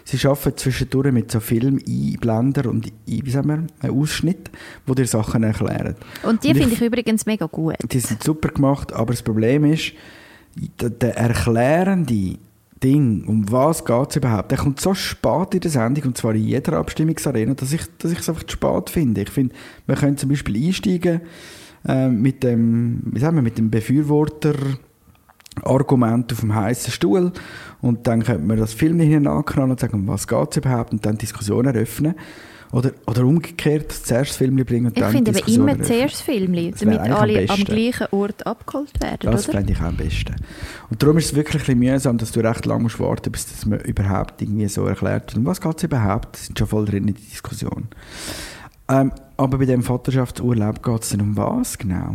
[0.04, 4.50] Sie arbeiten zwischendurch mit so Film-Einblender und I- wie sagen wir, einem Ausschnitt,
[4.86, 5.96] wo dir Sachen erklären.
[6.22, 7.76] Und die Und ich finde ich übrigens mega gut.
[7.92, 9.92] die sind super gemacht, aber das Problem ist,
[10.80, 12.38] der, erklärende
[12.82, 16.34] Ding, um was geht es überhaupt, der kommt so spät in der Sendung, und zwar
[16.34, 19.22] in jeder Abstimmungsarena, dass ich, dass ich es einfach zu spät finde.
[19.22, 19.54] Ich finde,
[19.86, 21.20] wir können zum Beispiel einsteigen
[21.86, 24.54] äh, mit dem, wie sagen wir, mit dem Befürworter
[25.64, 27.32] Argument auf dem heißen Stuhl
[27.80, 31.04] und dann könnte man das Film hinten anknallen und sagen, was geht es überhaupt und
[31.04, 32.14] dann Diskussion eröffnen.
[32.70, 36.70] Oder, oder umgekehrt, zuerst das Film bringen und Ich dann finde aber immer zuerst Filmli,
[36.72, 37.64] Das wäre damit am alle am besten.
[37.64, 39.56] gleichen Ort abgeholt werden, Das oder?
[39.56, 40.36] fände ich auch am besten.
[40.90, 43.64] Und darum ist es wirklich ein mühsam, dass du recht lange musst warten bis das
[43.64, 45.38] mir überhaupt irgendwie so erklärt wird.
[45.38, 46.34] Um was geht es überhaupt?
[46.34, 47.88] Das sind schon voll drin in der Diskussion.
[48.88, 52.14] Ähm, aber bei dem Vaterschaftsurlaub geht es dann um was genau?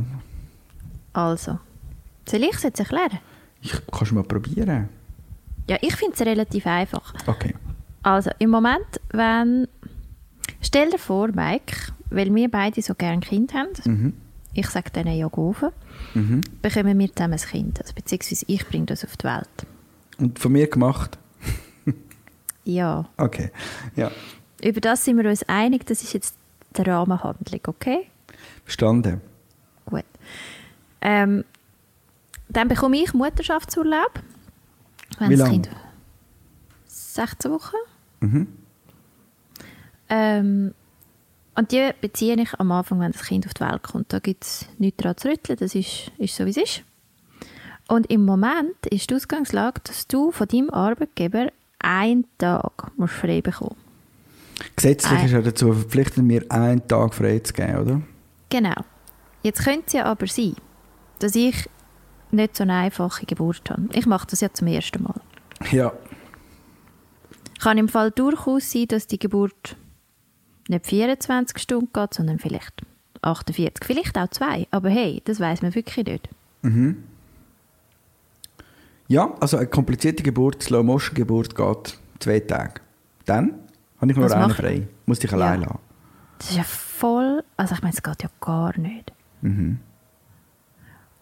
[1.13, 1.59] Also,
[2.27, 3.19] soll ich es jetzt erklären?
[3.61, 4.89] Ich, kannst du mal probieren?
[5.69, 7.13] Ja, ich finde es relativ einfach.
[7.27, 7.53] Okay.
[8.01, 9.67] Also, im Moment, wenn...
[10.61, 11.75] Stell dir vor, Mike,
[12.09, 14.13] weil wir beide so gerne Kind haben, Mhm.
[14.53, 15.69] ich sage denen ja Goven,
[16.15, 16.41] Mhm.
[16.61, 17.79] bekommen wir zusammen ein Kind.
[17.81, 19.47] Also, beziehungsweise ich bringe das auf die Welt.
[20.17, 21.17] Und von mir gemacht?
[22.65, 23.05] Ja.
[23.17, 23.51] Okay.
[23.95, 24.09] Ja.
[24.63, 26.35] Über das sind wir uns einig, das ist jetzt
[26.73, 28.07] die Rahmenhandlung, okay?
[28.63, 29.21] Verstanden.
[29.85, 30.05] Gut.
[31.01, 31.43] Ähm,
[32.49, 34.21] dann bekomme ich Mutterschaftsurlaub.
[35.19, 35.51] Wenn Wie das lang?
[35.51, 35.69] Kind
[36.85, 37.75] 16 Wochen.
[38.21, 38.47] Mhm.
[40.09, 40.73] Ähm,
[41.55, 44.11] und die beziehe ich am Anfang, wenn das Kind auf die Welt kommt.
[44.11, 46.83] Da gibt es nichts daran zu rütteln, das ist, ist so, wie es ist.
[47.87, 53.41] Und im Moment ist die Ausgangslage, dass du von deinem Arbeitgeber einen Tag musst frei
[53.41, 53.82] bekommen
[54.75, 58.01] Gesetzlich Ein- ist ja dazu verpflichtet, mir einen Tag frei zu geben, oder?
[58.49, 58.75] Genau.
[59.41, 60.55] Jetzt könnte es ja aber sein,
[61.19, 61.69] dass ich
[62.31, 63.87] nicht so eine einfache Geburt habe.
[63.93, 65.19] Ich mache das ja zum ersten Mal.
[65.71, 65.93] Ja.
[67.61, 69.77] Kann im Fall durchaus sein, dass die Geburt
[70.67, 72.81] nicht 24 Stunden geht, sondern vielleicht
[73.21, 74.67] 48, vielleicht auch zwei.
[74.71, 76.29] Aber hey, das weiß man wirklich nicht.
[79.07, 82.81] Ja, also eine komplizierte Geburt, Slow-Motion-Geburt geht zwei Tage.
[83.25, 83.55] Dann
[84.11, 84.87] habe ich nur einen frei.
[85.05, 85.67] Muss dich allein Ja.
[85.67, 85.79] lassen.
[86.39, 89.11] Das ist ja voll, also ich meine, es geht ja gar nicht.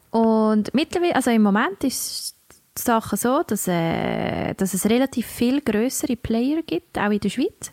[0.09, 2.35] Und mittlerweile, also im Moment ist
[2.77, 7.29] die Sache so, dass, äh, dass es relativ viel größere Player gibt, auch in der
[7.29, 7.71] Schweiz,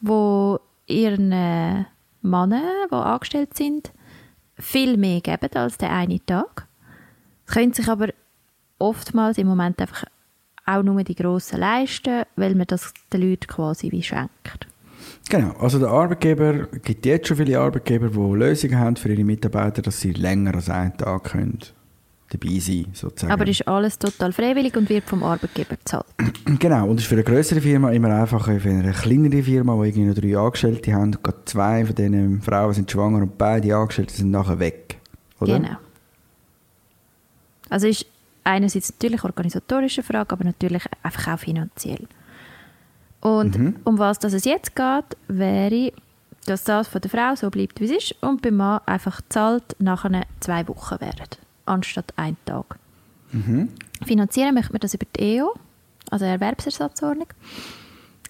[0.00, 1.84] wo ihren äh,
[2.22, 3.92] Männern, die angestellt sind,
[4.58, 6.66] viel mehr geben als der eine Tag.
[7.46, 8.08] Es können sich aber
[8.78, 10.04] oftmals im Moment einfach
[10.66, 14.66] auch nur die Grossen leisten, weil man das den Leuten quasi wie schenkt.
[15.28, 19.24] Genau, also der Arbeitgeber, es gibt jetzt schon viele Arbeitgeber, die Lösungen haben für ihre
[19.24, 21.58] Mitarbeiter, dass sie länger als einen Tag können
[22.32, 23.32] dabei sein sozusagen.
[23.32, 26.06] Aber ist alles total freiwillig und wird vom Arbeitgeber bezahlt.
[26.58, 29.88] Genau, und das ist für eine größere Firma immer einfacher für eine kleinere Firma, die
[29.88, 31.14] irgendwie nur drei Angestellte haben.
[31.14, 34.98] Und gerade zwei von diesen Frauen sind schwanger und beide Angestellte sind nachher weg.
[35.40, 35.58] Oder?
[35.58, 35.76] Genau.
[37.68, 38.06] Also ist
[38.44, 42.06] einerseits natürlich organisatorische Frage, aber natürlich einfach auch finanziell.
[43.20, 45.92] Und um was das es jetzt geht, wäre,
[46.46, 49.76] dass das von der Frau so bleibt, wie es ist und beim Mann einfach zahlt
[49.78, 51.28] nachher zwei Wochen werden,
[51.66, 52.78] anstatt einen Tag.
[54.04, 55.54] Finanzieren möchte man das über die EO,
[56.10, 57.28] also Erwerbsersatzordnung.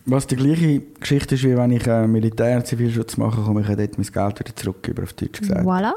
[0.05, 3.77] Was die gleiche Geschichte ist, wie wenn ich äh, Militär- Zivilschutz mache, komme ich ja
[3.77, 5.65] dort mein Geld wieder zurück, über auf Deutsch gesagt.
[5.65, 5.93] Voilà.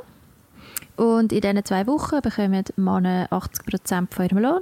[0.95, 4.61] Und in diesen zwei Wochen bekommen Männer 80% von ihrem Lohn.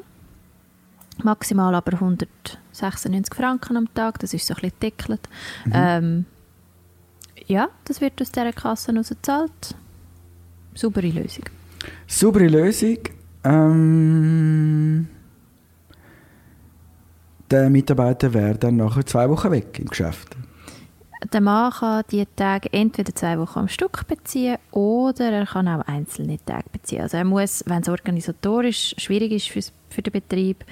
[1.23, 4.19] Maximal aber 196 Franken am Tag.
[4.19, 5.21] Das ist so ein bisschen gedeckelt.
[5.71, 6.25] Ähm,
[7.45, 9.75] ja, das wird aus dieser Kasse ausgezahlt.
[10.73, 11.45] Saubere Lösung.
[12.07, 12.97] Saubere Lösung.
[13.43, 15.07] Ähm,
[17.51, 20.35] der Mitarbeiter wäre dann nachher zwei Wochen weg im Geschäft.
[21.31, 25.87] Der Mann kann die Tage entweder zwei Wochen am Stück beziehen oder er kann auch
[25.87, 27.01] einzelne Tage beziehen.
[27.01, 30.65] Also er muss, wenn es organisatorisch schwierig ist für, für den Betrieb,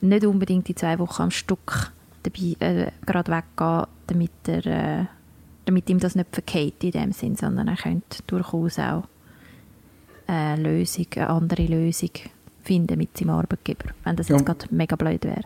[0.00, 5.04] nicht unbedingt die zwei Wochen am Stück dabei, äh, gerade weggehen, damit, er, äh,
[5.66, 9.04] damit ihm das nicht verkehrt in dem Sinn, sondern er könnte durchaus auch
[10.26, 12.10] eine Lösung, eine andere Lösung
[12.62, 14.44] finden mit seinem Arbeitgeber, wenn das jetzt Ja.
[14.44, 15.42] gerade mega blöd wäre.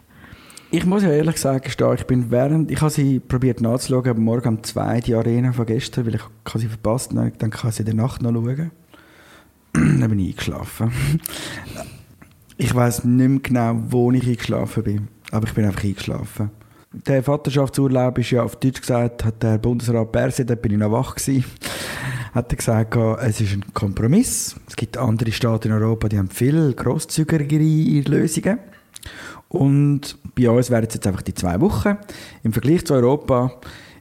[0.71, 4.49] Ich muss ja ehrlich sagen, ich bin während, ich habe sie probiert nachzuschauen, aber morgen
[4.49, 6.23] um zwei die Arena von gestern, weil ich
[6.55, 7.33] sie verpasst habe.
[7.39, 8.73] Dann kann ich sie in der Nacht noch schauen.
[9.73, 10.93] Dann bin ich eingeschlafen.
[12.59, 16.51] Ich weiß nicht mehr genau, wo ich eingeschlafen bin, aber ich bin einfach eingeschlafen.
[16.91, 20.91] Der Vaterschaftsurlaub ist ja auf Deutsch gesagt, hat der Bundesrat Perse, da bin ich noch
[20.91, 21.45] wach gewesen,
[22.33, 24.57] hat er gesagt, es ist ein Kompromiss.
[24.67, 28.59] Es gibt andere Staaten in Europa, die haben viel grosszügigere Lösungen.
[29.49, 31.97] Und bei uns wären es jetzt einfach die zwei Wochen.
[32.43, 33.53] Im Vergleich zu Europa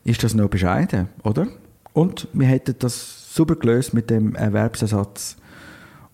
[0.04, 1.48] ist das noch bescheiden, oder?
[1.94, 5.38] Und wir hätten das super gelöst mit dem Erwerbsersatz.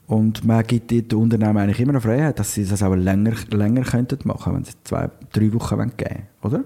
[0.08, 3.84] Und man gibt den Unternehmen eigentlich immer noch Freiheit, dass sie das auch länger, länger
[3.84, 6.64] könnten machen, wenn sie zwei, drei Wochen wollen geben oder?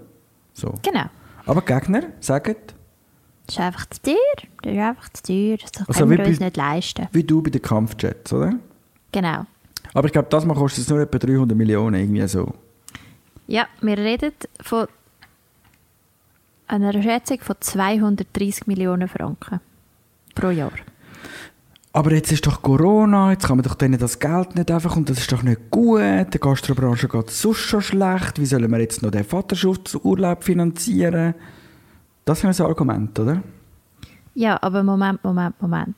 [0.54, 0.74] So.
[0.82, 1.06] Genau.
[1.46, 2.56] Aber die Gegner sagen,
[3.46, 4.16] Das ist einfach zu teuer.
[4.64, 5.58] Das ist einfach zu teuer.
[5.62, 7.08] Das können Also wir wie uns bei- nicht leisten.
[7.12, 8.54] wie du bei den Kampfjets, oder?
[9.12, 9.46] Genau.
[9.96, 12.54] Aber ich glaube, das Mal kostet es nur etwa 300 Millionen, irgendwie so.
[13.48, 14.88] Ja, wir reden von
[16.68, 19.62] einer Schätzung von 230 Millionen Franken
[20.36, 20.74] pro Jahr.
[21.94, 25.10] Aber jetzt ist doch Corona, jetzt kann man doch denen das Geld nicht einfach und
[25.10, 26.02] das ist doch nicht gut.
[26.02, 28.38] Der Gastrobranche geht sonst schon schlecht.
[28.38, 31.36] Wie sollen wir jetzt noch den Vaterschaftsurlaub finanzieren?
[32.26, 33.42] Das ist ein Argument, oder?
[34.34, 35.96] Ja, aber Moment, Moment, Moment.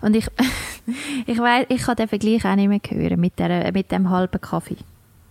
[0.00, 0.28] Und ich,
[1.26, 4.40] ich weiß, ich kann den Vergleich auch nicht mehr hören mit, der, mit dem halben
[4.40, 4.76] Kaffee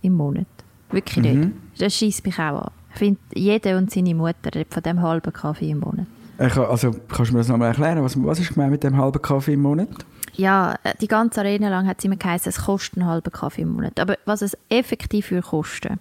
[0.02, 0.46] im Monat.
[0.90, 1.50] Wirklich nicht.
[1.78, 2.70] Das schießt mich auch an.
[2.92, 6.06] Ich finde, jeder und seine Mutter von dem halben Kaffee im Monat.
[6.38, 8.02] Kann- also, kannst du mir das nochmal erklären?
[8.02, 9.88] Was, was ist gemeint mit dem halben Kaffee im Monat?
[10.34, 13.62] Ja, äh, die ganze Arena lang hat es immer geheißen, es kostet einen halben Kaffee
[13.62, 13.98] im Monat.
[13.98, 15.98] Aber was es effektiv für kosten,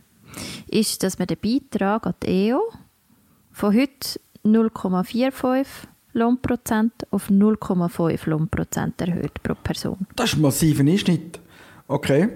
[0.67, 2.59] ist, dass man den Beitrag an die EO
[3.53, 5.65] von heute 0,45
[6.15, 10.07] Lohnprozent auf 0,5 Lohnprozent erhöht pro Person.
[10.15, 11.39] Das ist ein massiver Einschnitt.
[11.87, 12.29] Okay.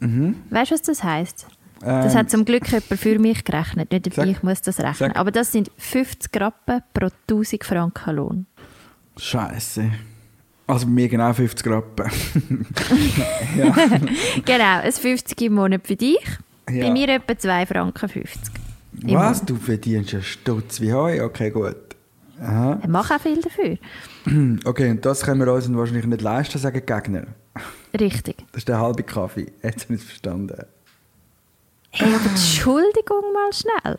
[0.00, 1.46] Weißt du, was das heisst?
[1.80, 4.26] Das Ähm, hat zum Glück jemand für mich gerechnet, nicht Sag.
[4.28, 5.10] ich muss das rechnen.
[5.10, 5.16] Sag.
[5.16, 8.46] Aber das sind 50 Rappen pro 1000 Franken Lohn.
[9.16, 9.90] Scheiße.
[10.66, 12.10] Also bei mir genau 50 Rappen.
[14.44, 16.18] genau, ein 50 im Monat für dich,
[16.70, 16.86] Ja.
[16.86, 18.54] bei mir etwa 2 Franken 50.
[19.06, 19.44] im Was?
[19.44, 21.24] Du verdienst einen Stutz wie Heu?
[21.24, 21.89] Okay, gut.
[22.40, 22.78] Aha.
[22.82, 23.76] Ich mache auch viel dafür.
[24.64, 27.26] Okay, und das können wir uns wahrscheinlich nicht leisten, sagen Gegner.
[27.98, 28.36] Richtig.
[28.52, 29.52] Das ist der halbe Kaffee.
[29.62, 30.64] Jetzt habe ich es verstanden.
[31.90, 33.98] Hey, aber Entschuldigung mal schnell.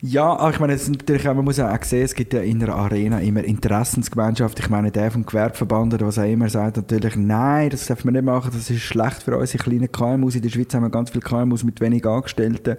[0.00, 2.40] Ja, aber ich meine, es ist natürlich auch, man muss auch sehen, es gibt ja
[2.40, 4.58] in der Arena immer Interessensgemeinschaft.
[4.58, 8.12] Ich meine, der vom Gewerbeverband oder was auch immer sagt natürlich, nein, das dürfen wir
[8.12, 10.36] nicht machen, das ist schlecht für unsere kleinen KMUs.
[10.36, 12.76] In der Schweiz haben wir ganz viele KMUs mit wenig Angestellten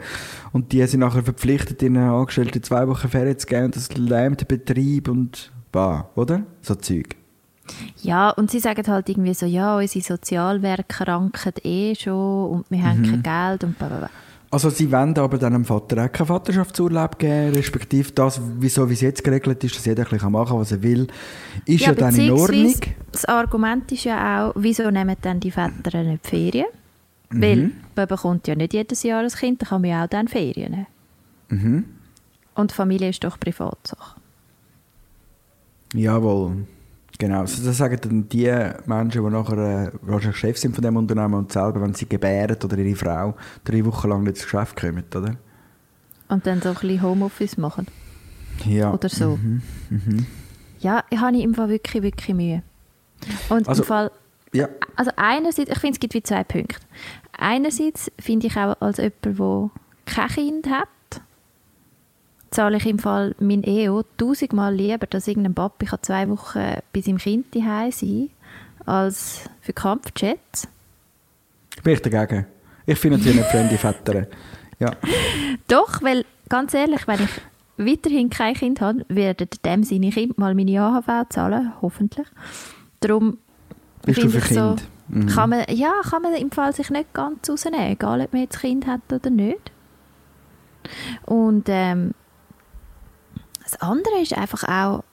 [0.52, 4.42] und die sind nachher verpflichtet, ihren Angestellten zwei Wochen Ferien zu geben und das lähmt
[4.42, 6.42] den Betrieb und bah, oder?
[6.62, 7.16] So Zeug.
[8.02, 12.84] Ja, und sie sagen halt irgendwie so, ja, unsere Sozialwerke ranken eh schon und wir
[12.84, 14.10] haben kein Geld und bla bla bla.
[14.54, 18.94] Also sie wollen aber dann dem Vater auch keinen Vaterschaftsurlaub geben, respektive das, wieso wie
[18.94, 21.08] es jetzt geregelt ist, dass jeder ein machen kann, was er will,
[21.66, 22.76] ist ja, dann in Ordnung.
[23.12, 26.68] Das Argument ist ja auch, wieso nehmen dann die Väter nicht Ferien?
[27.32, 30.28] Weil man bekommt ja nicht jedes Jahr ein Kind, dann kann man ja auch dann
[30.28, 30.86] Ferien
[31.50, 31.86] nehmen.
[32.54, 34.20] Und Familie ist doch Privatsache.
[35.96, 36.58] Jawohl.
[37.24, 37.40] Genau.
[37.40, 38.52] Also das sagen dann die
[38.86, 42.58] Menschen, die nachher äh, wahrscheinlich Chef sind von dem Unternehmen und selber, wenn sie gebären
[42.62, 43.34] oder ihre Frau
[43.64, 45.38] drei Wochen lang nicht ins Geschäft kommen, oder?
[46.28, 47.88] Und dann so ein bisschen Homeoffice machen.
[48.66, 48.92] Ja.
[48.94, 49.40] Oder so.
[50.80, 52.62] Ja, ich habe im Fall wirklich, wirklich Mühe.
[53.48, 54.12] Und Also- im Fall,
[54.52, 54.68] Ja.
[54.98, 56.76] also einerseits, ich finde, es gibt wie zwei Punkte.
[57.38, 59.70] Einerseits finde ich auch als jemand, der
[60.06, 60.90] kein Kind hat,
[62.54, 67.02] zahle ich im Fall mein EO tausendmal lieber, dass irgendein Papi kann zwei Wochen bei
[67.02, 68.30] seinem Kind daheim sein
[68.86, 70.68] als für Kampfjets.
[71.84, 72.46] Bin ich dagegen.
[72.86, 74.28] Ich finanziere nicht fremde Väter.
[74.80, 74.92] Ja.
[75.68, 77.30] Doch, weil ganz ehrlich, wenn ich
[77.78, 82.28] weiterhin kein Kind habe, werden dem seine Kinder mal meine AHV zahlen, hoffentlich.
[83.00, 83.38] Darum
[84.06, 84.84] Bist du für ich so, Kind?
[85.08, 85.28] Mhm.
[85.28, 88.60] kann man, ja, kann man im Fall sich nicht ganz rausnehmen, egal ob man jetzt
[88.60, 89.72] Kind hat oder nicht.
[91.26, 92.14] Und ähm,
[93.74, 95.04] das andere ist einfach auch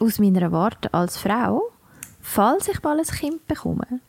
[0.00, 1.62] aus meiner Warte als Frau,
[2.20, 4.00] falls ich mal ein Kind bekomme,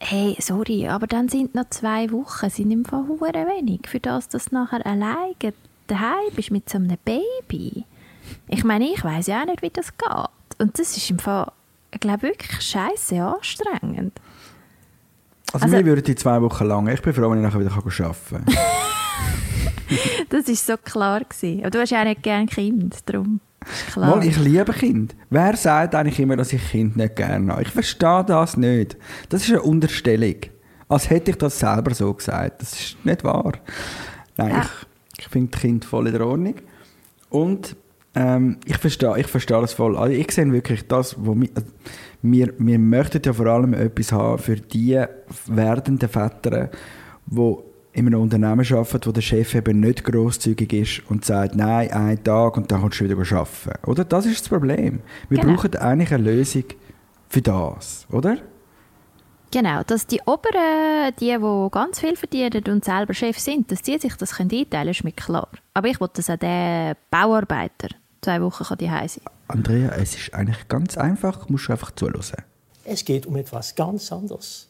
[0.00, 4.28] hey, sorry, aber dann sind noch zwei Wochen, sind im Fall hure wenig, für das,
[4.28, 5.34] dass du nachher alleine
[5.86, 7.84] daheim bist mit so einem Baby.
[8.48, 10.58] Ich meine, ich weiß ja auch nicht, wie das geht.
[10.60, 11.50] Und das ist im Fall,
[11.92, 14.20] ich glaube wirklich scheiße anstrengend.
[15.52, 16.88] Also, Also- mir würden die zwei Wochen lang.
[16.88, 18.44] Ich bin froh, wenn ich nachher wieder arbeiten kann.
[20.28, 21.60] Das ist so klar gewesen.
[21.60, 23.40] Aber du hast ja auch nicht gerne Kind, darum
[23.92, 24.16] klar.
[24.16, 25.14] Mal, ich liebe Kind.
[25.30, 27.62] Wer sagt eigentlich immer, dass ich Kind nicht gerne habe?
[27.62, 28.96] Ich verstehe das nicht.
[29.28, 30.36] Das ist eine Unterstellung.
[30.88, 32.62] Als hätte ich das selber so gesagt.
[32.62, 33.52] Das ist nicht wahr.
[34.36, 34.62] Nein, Ja.
[35.18, 36.54] ich, ich finde Kind voll in der Ordnung.
[37.30, 37.76] Und
[38.14, 39.96] ähm, ich verstehe ich verstehe das voll.
[39.96, 41.68] Also ich sehe wirklich das, wo mi- also
[42.22, 45.04] wir, wir möchten ja vor allem etwas haben für die
[45.46, 46.70] werdenden Väter,
[47.26, 47.56] die
[47.92, 52.22] in einem Unternehmen arbeiten, wo der Chef eben nicht grosszügig ist und sagt, nein, einen
[52.22, 53.86] Tag und dann kannst du wieder arbeiten.
[53.86, 54.04] Oder?
[54.04, 55.00] Das ist das Problem.
[55.28, 55.54] Wir Genau.
[55.54, 56.64] brauchen eigentlich eine Lösung
[57.28, 58.38] für das, oder?
[59.50, 63.96] Genau, dass die Oberen, die, die ganz viel verdienen und selber Chef sind, dass die
[63.98, 65.48] sich das können einteilen können, ist mir klar.
[65.72, 67.88] Aber ich will, dass auch der Bauarbeiter
[68.20, 69.08] zwei Wochen kann die sein
[69.48, 72.20] Andrea, es ist eigentlich ganz einfach, musst du einfach zuhören.
[72.84, 74.68] Es geht um etwas ganz anderes.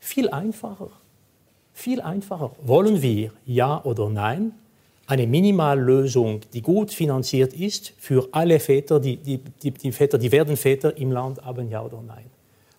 [0.00, 0.90] Viel einfacher.
[1.78, 2.52] Viel einfacher.
[2.62, 4.52] Wollen wir, ja oder nein,
[5.06, 10.32] eine Minimallösung, die gut finanziert ist für alle Väter, die, die, die, die Väter, die
[10.32, 12.24] werden Väter im Land haben, ja oder nein?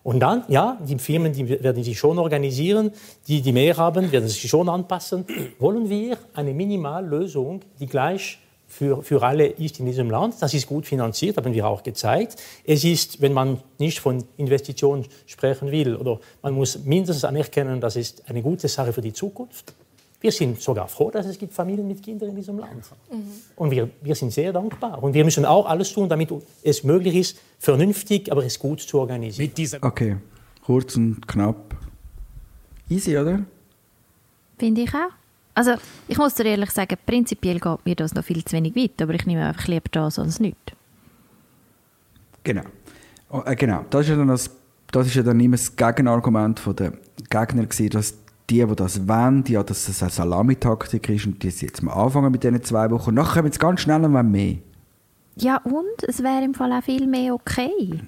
[0.02, 2.90] Und dann, ja, die Firmen die werden sich schon organisieren,
[3.28, 5.24] die, die mehr haben, werden sich schon anpassen.
[5.60, 10.36] Wollen wir eine Minimallösung, die gleich für, für alle ist in diesem Land?
[10.40, 12.36] Das ist gut finanziert, haben wir auch gezeigt.
[12.64, 17.96] Es ist, wenn man nicht von Investitionen sprechen will, oder man muss mindestens anerkennen, das
[17.96, 19.74] ist eine gute Sache für die Zukunft.
[20.20, 22.84] Wir sind sogar froh, dass es gibt Familien mit Kindern in diesem Land.
[23.56, 25.00] Und wir, wir sind sehr dankbar.
[25.02, 26.28] Und wir müssen auch alles tun, damit
[26.62, 29.78] es möglich ist, vernünftig, aber es gut zu organisieren.
[29.80, 30.16] Okay,
[30.64, 31.76] kurz und knapp.
[32.90, 33.44] Easy, oder?
[34.58, 35.17] Finde ich auch.
[35.58, 35.72] Also,
[36.06, 39.14] ich muss dir ehrlich sagen, prinzipiell geht mir das noch viel zu wenig weit, aber
[39.14, 40.72] ich nehme einfach lieber das als nichts.
[42.44, 42.62] Genau.
[43.28, 43.84] Oh, äh, genau.
[43.90, 44.52] Das ist ja dann, das,
[44.92, 46.92] das ist ja dann immer das Gegenargument der
[47.28, 48.14] Gegner gewesen, dass
[48.48, 52.30] die, die das wollen, ja, dass das eine Salamitaktik ist und die jetzt mal anfangen
[52.30, 53.12] mit diesen zwei Wochen.
[53.14, 54.58] Nachher kommen sie ganz schnell und wollen mehr.
[55.34, 58.00] Ja, und es wäre im Fall auch viel mehr okay.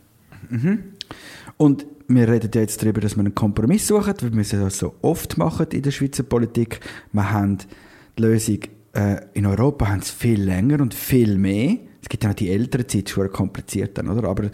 [1.56, 4.94] Und wir reden ja jetzt darüber, dass wir einen Kompromiss suchen, weil wir das so
[5.02, 6.80] oft machen in der Schweizer Politik.
[7.12, 7.58] Wir haben
[8.18, 8.58] die Lösung,
[8.94, 11.76] äh, in Europa haben es viel länger und viel mehr.
[12.02, 14.28] Es gibt ja noch die ältere Zeit, das schon kompliziert dann, oder?
[14.28, 14.50] Aber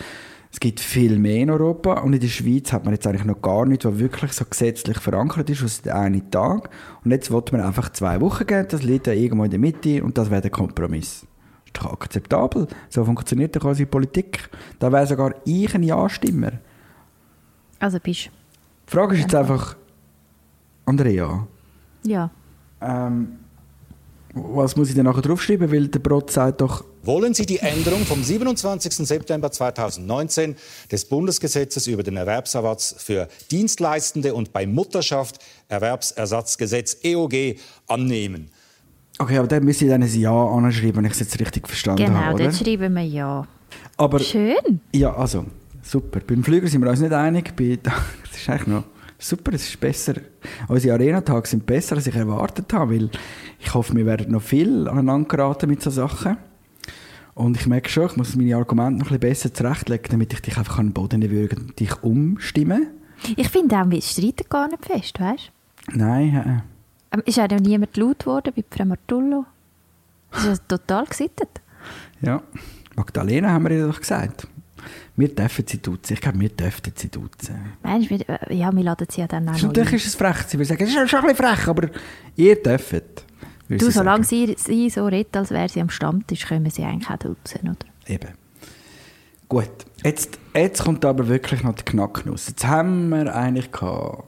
[0.52, 3.40] es gibt viel mehr in Europa und in der Schweiz hat man jetzt eigentlich noch
[3.40, 6.70] gar nichts, was wirklich so gesetzlich verankert ist, was der eine Tag.
[7.04, 10.04] Und jetzt will man einfach zwei Wochen geben, das liegt ja irgendwo in der Mitte
[10.04, 11.26] und das wäre der Kompromiss.
[11.64, 12.66] ist doch akzeptabel.
[12.90, 14.50] So funktioniert doch unsere Politik.
[14.78, 16.52] Da wäre sogar ich ein Ja-Stimmer.
[17.78, 18.30] Also bist
[18.88, 19.76] Die Frage ist jetzt einfach,
[20.84, 21.46] Andrea,
[22.04, 22.30] ja.
[22.80, 23.38] ähm,
[24.34, 25.70] was muss ich denn nachher draufschreiben?
[25.72, 28.92] Weil der Brot sagt doch, Wollen Sie die Änderung vom 27.
[29.06, 30.56] September 2019
[30.90, 37.56] des Bundesgesetzes über den Erwerbsersatz für Dienstleistende und bei Mutterschaft Erwerbsersatzgesetz EOG
[37.88, 38.50] annehmen?
[39.18, 42.04] okay, aber dann müsste ich dann ein Ja anschreiben, wenn ich es jetzt richtig verstanden
[42.06, 42.44] Genau, habe, oder?
[42.44, 43.46] dort schreiben wir ja.
[43.96, 44.80] Aber, Schön.
[44.94, 45.46] ja, also,
[45.86, 46.20] super.
[46.26, 47.54] Beim Flüger sind wir uns nicht einig.
[47.56, 47.94] Bei, das
[48.32, 48.84] ist eigentlich noch
[49.18, 50.14] super, es ist besser.
[50.68, 53.10] Unsere Arena-Tage sind besser, als ich erwartet habe, weil
[53.60, 56.36] ich hoffe, wir werden noch viel aneinander geraten mit solchen Sachen.
[57.34, 60.40] Und ich merke schon, ich muss meine Argumente noch ein bisschen besser zurechtlegen, damit ich
[60.40, 62.88] dich einfach an den Boden würge und dich umstimmen.
[63.36, 65.50] Ich finde auch, wir streiten gar nicht fest, weißt
[65.92, 66.62] Nein, äh, du?
[67.12, 69.44] Ähm, Ist auch noch niemand laut geworden bei Frau Martullo?
[70.30, 71.60] Das ist ja total gesittet.
[72.20, 72.42] Ja,
[72.96, 74.48] Magdalena haben wir ihr doch gesagt.
[75.16, 76.12] Wir dürfen sie duzen.
[76.14, 77.72] Ich glaube, wir dürften sie duzen.
[77.82, 80.36] Meinst du, wir- ja, wir laden sie ja dann auch Natürlich ist es frech.
[80.46, 81.88] Sie würde sagen, es ist schon ein bisschen frech, aber
[82.36, 82.92] ihr dürft.
[83.68, 86.84] Du, sie solange sie, sie so redet, als wäre sie am Stammtisch, können wir sie
[86.84, 87.76] eigentlich auch duzen, oder?
[88.06, 88.28] Eben.
[89.48, 89.68] Gut,
[90.04, 92.48] jetzt, jetzt kommt aber wirklich noch die Knacknuss.
[92.48, 94.24] Jetzt haben wir eigentlich gehabt,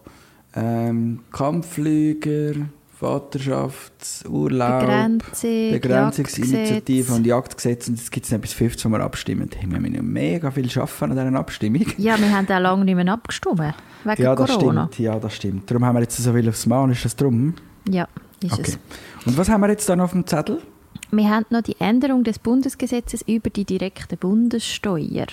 [0.54, 2.54] ähm, Kampfflüger,
[2.98, 7.88] Vaterschaftsurlaub, Begrenzung, Begrenzungsinitiative und Jagdgesetz.
[7.88, 9.48] Und jetzt gibt es noch bis 15, wo wir abstimmen.
[9.50, 11.86] Da haben wir noch mega viel arbeiten an dieser Abstimmung.
[11.98, 13.58] Ja, wir haben auch lange nicht mehr abgestimmt,
[14.04, 14.88] wegen Ja, das Corona.
[14.92, 14.98] stimmt.
[15.04, 15.70] Ja, das stimmt.
[15.70, 16.90] Darum haben wir jetzt so viel aufs Mal.
[16.90, 17.54] Ist das drum?
[17.88, 18.08] Ja,
[18.42, 18.62] ist Okay.
[18.66, 18.78] es.
[19.26, 20.60] Und was haben wir jetzt dann auf dem Zettel?
[21.10, 25.26] Wir haben noch die Änderung des Bundesgesetzes über die direkte Bundessteuer.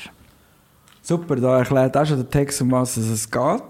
[1.01, 3.61] Super, da erklärt auch schon der Text, um was es geht.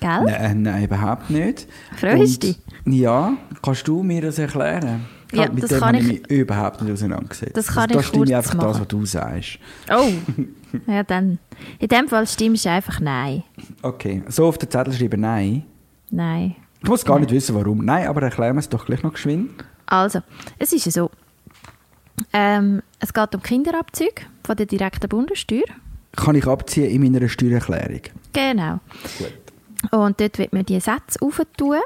[0.00, 0.24] Gell?
[0.24, 1.66] Nein, nein, überhaupt nicht.
[1.96, 2.58] Freust Und-
[2.94, 3.32] Ja,
[3.62, 5.06] kannst du mir das erklären?
[5.32, 7.56] Ja, mit das dem kann ich ich- mich überhaupt nicht auseinandergesetzt.
[7.56, 8.80] Das kann also, ich kurz einfach das, machen.
[8.80, 9.58] was du sagst.
[9.90, 10.08] Oh,
[10.86, 11.38] ja dann.
[11.78, 13.42] In dem Fall stimmst du einfach Nein.
[13.82, 15.64] Okay, so auf den Zettel schreiben Nein.
[16.10, 16.54] Nein.
[16.82, 17.84] Ich muss gar nicht wissen, warum.
[17.84, 19.50] Nein, aber erklären wir es doch gleich noch geschwind.
[19.86, 20.20] Also,
[20.58, 21.10] es ist ja so.
[22.32, 25.64] Ähm, es geht um Kinderabzüge von der direkten Bundessteuer.
[26.14, 28.00] Kann ich abziehen in meiner Steuererklärung?
[28.32, 28.78] Genau.
[29.18, 29.32] Gut.
[29.90, 31.78] Und dort wird man die Sätze aufentun.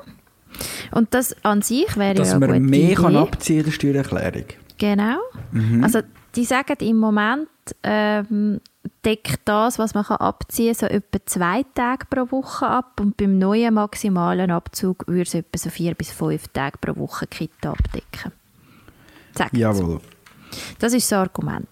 [0.91, 2.95] Und das an sich wäre Dass ja eine man mehr Idee.
[2.95, 4.45] kann abziehen der Steuererklärung.
[4.79, 5.19] Genau.
[5.53, 5.85] Mhm.
[5.85, 6.01] Also
[6.35, 7.49] die sagen im Moment,
[7.83, 8.61] ähm,
[9.05, 13.17] deckt das, was man kann abziehen kann, so etwa zwei Tage pro Woche ab und
[13.17, 17.73] beim neuen maximalen Abzug würde es etwa so vier bis fünf Tage pro Woche Kita
[17.73, 18.33] abdecken.
[19.35, 19.57] Sagt.
[19.57, 20.01] Jawohl.
[20.79, 21.69] Das ist das Argument.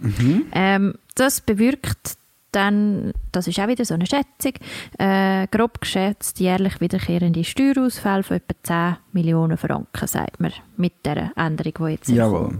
[0.00, 0.46] Mhm.
[0.52, 2.16] Ähm, das bewirkt
[2.54, 4.52] dann, das ist auch wieder so eine Schätzung,
[4.98, 11.32] äh, grob geschätzt jährlich wiederkehrende Steuerausfälle von etwa 10 Millionen Franken, sagt man, mit der
[11.36, 12.48] Änderung, die jetzt Jawohl.
[12.48, 12.58] kommt.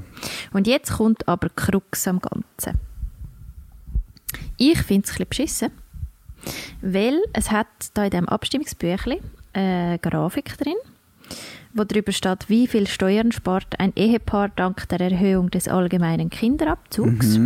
[0.52, 2.78] Und jetzt kommt aber die Krux am Ganzen.
[4.56, 5.70] Ich finde es ein bisschen beschissen,
[6.82, 9.18] weil es hat da in diesem Abstimmungsbüchlein
[9.52, 10.74] eine Grafik drin,
[11.72, 17.38] wo darüber steht, wie viel Steuern spart ein Ehepaar dank der Erhöhung des allgemeinen Kinderabzugs.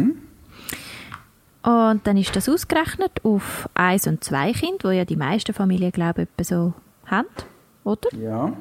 [1.69, 5.93] Und dann ist das ausgerechnet auf eins und zwei Kinder, wo ja die meisten Familien,
[5.93, 6.73] glaube ich, so
[7.05, 7.29] haben,
[7.85, 8.09] oder?
[8.17, 8.55] Ja.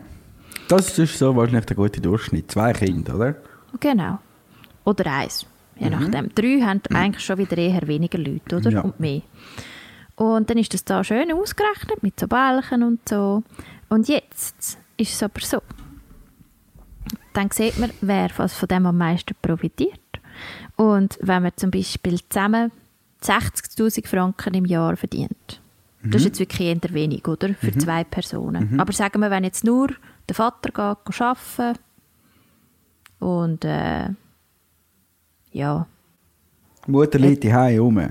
[0.68, 2.52] Das ist so wahrscheinlich der gute Durchschnitt.
[2.52, 3.36] Zwei Kinder, oder?
[3.80, 4.20] Genau.
[4.84, 5.46] Oder eins.
[5.78, 6.36] Je nachdem.
[6.36, 8.72] Drei haben eigentlich schon wieder eher weniger Leute, oder?
[8.72, 8.82] Ja.
[8.82, 9.22] Und mehr.
[10.18, 13.42] Und dann ist das da schön ausgerechnet mit so Balken und so.
[13.88, 15.62] Und jetzt ist es aber so.
[17.32, 20.02] Dann sieht man, wer was von dem am meisten profitiert.
[20.76, 22.74] Und wenn man zum Beispiel zusammen
[23.24, 25.62] 60'000 Franken im Jahr verdient,
[26.04, 27.54] das ist jetzt wirklich eher wenig, oder?
[27.56, 28.80] Für zwei Personen.
[28.80, 29.90] Aber sagen wir, wenn jetzt nur
[30.30, 31.80] der Vater geht arbeiten
[33.20, 34.10] und äh,
[35.52, 35.88] ja,
[36.86, 38.02] Die Mutter liegt die Hause rum.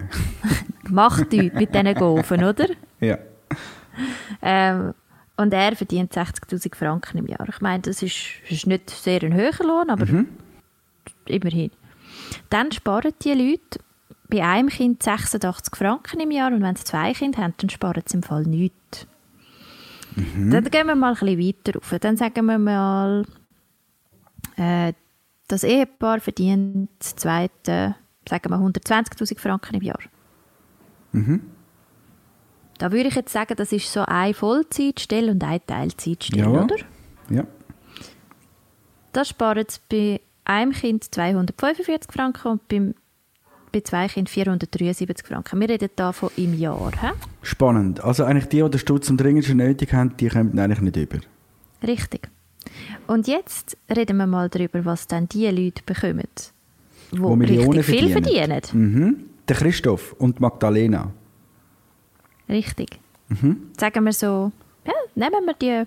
[0.91, 2.67] macht nichts mit diesen Gofen, oder?
[3.01, 3.19] ja.
[4.43, 4.93] Ähm,
[5.39, 7.47] und er verdient 60'000 Franken im Jahr.
[7.49, 8.17] Ich meine, das ist,
[8.49, 10.07] ist nicht sehr ein hoher Lohn, aber
[11.27, 11.71] immerhin.
[12.51, 13.81] Dann sparen die Leute
[14.29, 18.03] bei einem Kind 86 Franken im Jahr und wenn sie zwei Kinder haben, dann sparen
[18.07, 19.07] sie im Fall nichts.
[20.17, 21.95] Dann gehen wir mal ein bisschen weiter rauf.
[22.01, 23.27] Dann sagen wir mal,
[24.57, 24.93] äh,
[25.49, 27.95] das Ehepaar verdient zweite,
[28.29, 29.99] sagen wir 120'000 Franken im Jahr.
[32.79, 36.49] Da würde ich jetzt sagen, das ist so eine Vollzeitstelle und eine Teilzeitstelle, Ja.
[36.65, 36.77] oder?
[37.31, 37.45] Ja.
[39.13, 42.95] Das sparen sie bei einem Kind 245 Franken und beim,
[43.73, 45.61] bei zwei Kindern 473 Franken.
[45.61, 46.93] Wir reden da von im Jahr.
[47.01, 47.09] He?
[47.43, 48.03] Spannend.
[48.03, 51.19] Also eigentlich die, die den Stutz am dringendsten nötig haben, die kommen eigentlich nicht über.
[51.87, 52.29] Richtig.
[53.07, 56.29] Und jetzt reden wir mal darüber, was dann die Leute bekommen,
[57.13, 58.61] die Wo Millionen richtig viel verdienen.
[58.63, 58.93] verdienen.
[58.95, 59.17] Mhm.
[59.49, 61.13] Der Christoph und Magdalena.
[62.49, 62.99] Richtig.
[63.29, 63.71] Mhm.
[63.79, 64.53] Sagen wir so,
[64.85, 65.87] ja, nehmen wir die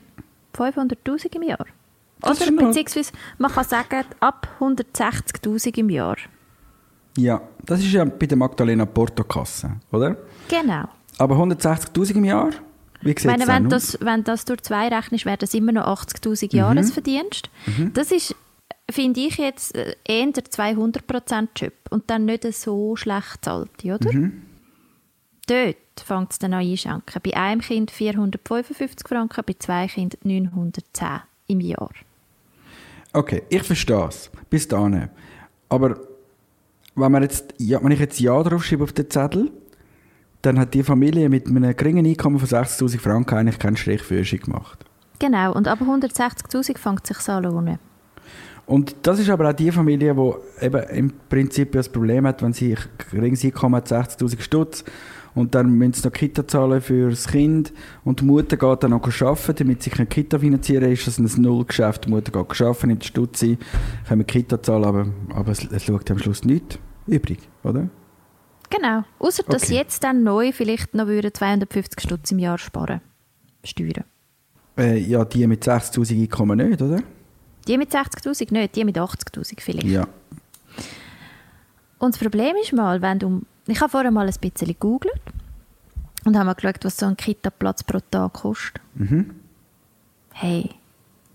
[0.58, 1.66] 500'000 im Jahr.
[2.22, 6.18] Das Oder beziehungsweise man kann sagen, ab 160'000 im Jahr.
[7.20, 10.16] Ja, das ist ja bei der Magdalena Portokasse, oder?
[10.48, 10.86] Genau.
[11.18, 12.50] Aber 160'000 im Jahr?
[13.02, 15.86] Wie sieht Ich meine, wenn, das, wenn das durch zwei rechnest, wäre das immer noch
[15.86, 16.58] 80'000 Mhm.
[16.58, 17.50] Jahresverdienst.
[17.94, 18.36] Das ist,
[18.90, 24.14] finde ich jetzt, äh, eher der 200%-Job und dann nicht so schlecht zahlt, oder?
[24.14, 24.42] Mhm.
[25.48, 27.22] Dort fängt es dann an einschenken.
[27.24, 31.08] Bei einem Kind 455 Franken, bei zwei Kindern 910
[31.48, 31.90] im Jahr.
[33.12, 34.30] Okay, ich verstehe es.
[34.50, 35.10] Bis dahin.
[35.68, 35.98] Aber
[37.00, 39.52] wenn, man jetzt, ja, wenn ich jetzt Ja draufschreibe auf den Zettel,
[40.41, 44.24] dann hat die Familie mit einem geringen Einkommen von 60'000 Franken eigentlich keinen Strich für
[44.24, 44.86] sich gemacht.
[45.20, 47.80] Genau, und ab 160'000 fängt es sich an lohnen.
[48.66, 52.54] Und das ist aber auch die Familie, die eben im Prinzip das Problem hat, wenn
[52.54, 54.84] sie ein geringes Einkommen hat, 60'000 Stutz,
[55.36, 57.72] und dann müssen sie noch Kita zahlen für das Kind
[58.04, 61.30] und die Mutter geht dann noch arbeiten, damit sie keine Kita finanzieren ist das ein
[61.41, 62.06] Nullgeschäft.
[62.06, 63.58] Die Mutter geht arbeiten, in die Stutz sein,
[64.08, 66.80] können Kita zahlen, aber, aber es, es schaut am Schluss nichts
[67.10, 67.89] übrig, oder?
[68.70, 69.03] Genau.
[69.20, 69.76] Außer dass Okay.
[69.76, 73.01] jetzt dann neu vielleicht noch würden 250 Stutz im Jahr sparen.
[73.64, 74.03] Steuern.
[74.78, 77.01] Äh, ja, die mit 60'000 Einkommen nicht, oder?
[77.68, 79.88] Die mit 60'000 nicht, die mit 80'000 vielleicht.
[79.88, 80.07] Ja.
[81.97, 83.41] Und das Problem ist mal, wenn du...
[83.68, 85.20] Ich habe vorher mal ein bisschen gegoogelt
[86.26, 88.82] und habe mal geschaut, was so ein Kita-Platz pro Tag kostet.
[88.95, 89.32] Mhm.
[90.34, 90.70] Hey,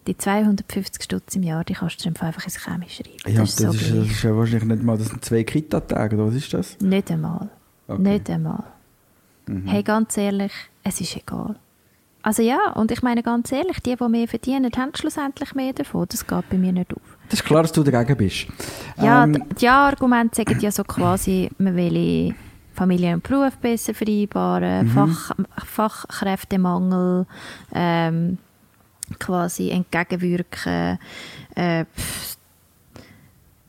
[0.06, 3.34] die 250 Stutz im Jahr, die kannst du dir einfach ins Chemisch schreiben.
[3.34, 6.16] Ja, das ist so ist, das ist ja wahrscheinlich nicht mal, das sind zwei Kita-Tage,
[6.16, 6.78] oder was ist das?
[6.80, 7.48] Nicht einmal.
[7.88, 8.02] Okay.
[8.02, 8.64] Nicht einmal.
[9.46, 9.66] Mhm.
[9.66, 10.52] Hey, ganz ehrlich,
[10.82, 11.56] es ist egal.
[12.22, 16.06] Also ja, und ich meine ganz ehrlich, die, die mehr verdienen, haben schlussendlich mehr davon.
[16.08, 17.02] Das geht bei mir nicht auf.
[17.28, 18.46] Das ist klar, dass du dagegen bist.
[18.96, 22.34] Ja, Ähm, die Argumente sagen ja so quasi, man will
[22.72, 25.32] Familie und Beruf besser vereinbaren, Fach,
[25.64, 27.26] Fachkräftemangel
[27.74, 28.38] ähm,
[29.18, 30.98] quasi entgegenwirken.
[31.54, 31.84] Äh,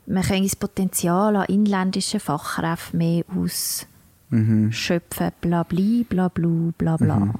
[0.06, 3.24] man kann das Potenzial an inländischen Fachkräften mehr
[4.30, 5.32] ausschöpfen.
[5.40, 7.34] Bla bli, bla blu, bla bla.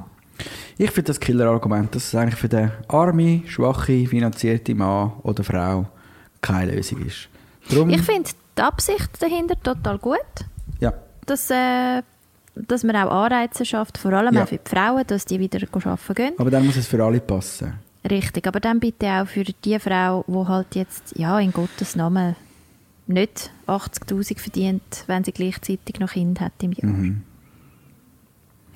[0.76, 5.86] Ich finde das Killer-Argument, dass es eigentlich für den arme, schwache, finanzierte Mann oder Frau
[6.42, 7.28] keine Lösung ist.
[7.70, 10.18] Darum, Ich finde die Absicht dahinter total gut.
[10.80, 10.92] ja,
[11.24, 12.02] dass, äh,
[12.54, 14.42] dass man auch Anreize schafft, vor allem Ja.
[14.44, 16.34] auch für die Frauen, dass die wieder arbeiten gehen.
[16.38, 17.72] aber dann muss es für alle passen.
[18.08, 22.36] Richtig, aber dann bitte auch für die Frau, die halt jetzt, ja, in Gottes Namen
[23.08, 26.92] nicht 80'000 verdient, wenn sie gleichzeitig noch Kind hat im Jahr.
[26.92, 27.22] Mhm.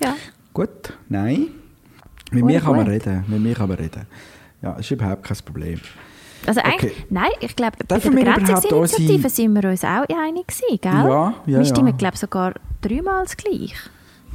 [0.03, 0.15] Ja,
[0.53, 1.49] Gut, nein.
[2.33, 3.25] Mit mir kann man reden.
[3.29, 4.07] Mit mir kann man reden.
[4.63, 5.81] Ja, das ist überhaupt kein Problem.
[6.47, 7.07] also eigentlich, Okay.
[7.11, 8.05] nein, ich glaube, bei der
[8.77, 10.93] unsere- sind wir uns auch einig gewesen, gell?
[10.93, 11.97] Ja, ja, Wir stimmen, ja.
[11.97, 13.75] glaube ich, sogar dreimal das gleich.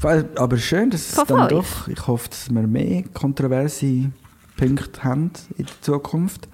[0.01, 1.83] Weil- Aber schön, dass es Von dann fünf.
[1.83, 4.11] doch, ich hoffe, dass wir mehr kontroverse
[4.57, 6.47] Punkte haben in der Zukunft.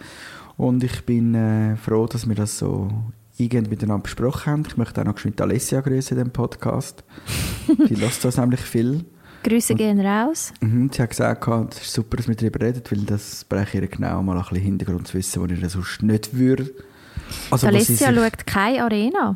[0.58, 2.90] Und ich bin äh, froh, dass wir das so
[3.40, 4.64] eingehend miteinander besprochen haben.
[4.68, 7.04] Ich möchte auch noch geschwind Alessia grüßen in dem Podcast.
[7.90, 9.06] Die lässt das nämlich viel.
[9.44, 10.54] Grüße gehen raus.
[10.62, 13.88] Mhm, sie hat gesagt, es ist super, dass wir darüber reden, weil das bräuchte ihr
[13.88, 16.70] genau mal ein bisschen Hintergrundwissen, das ihr sonst nicht würde.
[17.50, 19.34] Also, Alessia schaut keine Arena.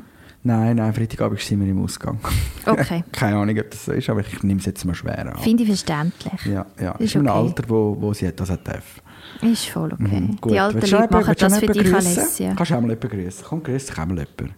[0.48, 2.20] Nein, nein, Freitagabend sind wir im Ausgang.
[2.68, 3.04] Okay.
[3.12, 5.38] Keine Ahnung, ob das so ist, aber ich nehme es jetzt mal schwer an.
[5.38, 6.46] Finde ich verständlich.
[6.46, 6.94] Ja, ja.
[6.94, 7.30] Ist Ist okay.
[7.30, 9.02] Alter, wo, wo sie das darf.
[9.42, 10.22] Ist voll okay.
[10.22, 10.52] Mhm, gut.
[10.52, 11.94] Die alten Leute machen das für dich?
[11.94, 12.54] Alessia.
[12.56, 13.46] Kannst du auch mal jemanden grüßen?
[13.48, 14.56] Komm, grüß dich auch mal jemanden.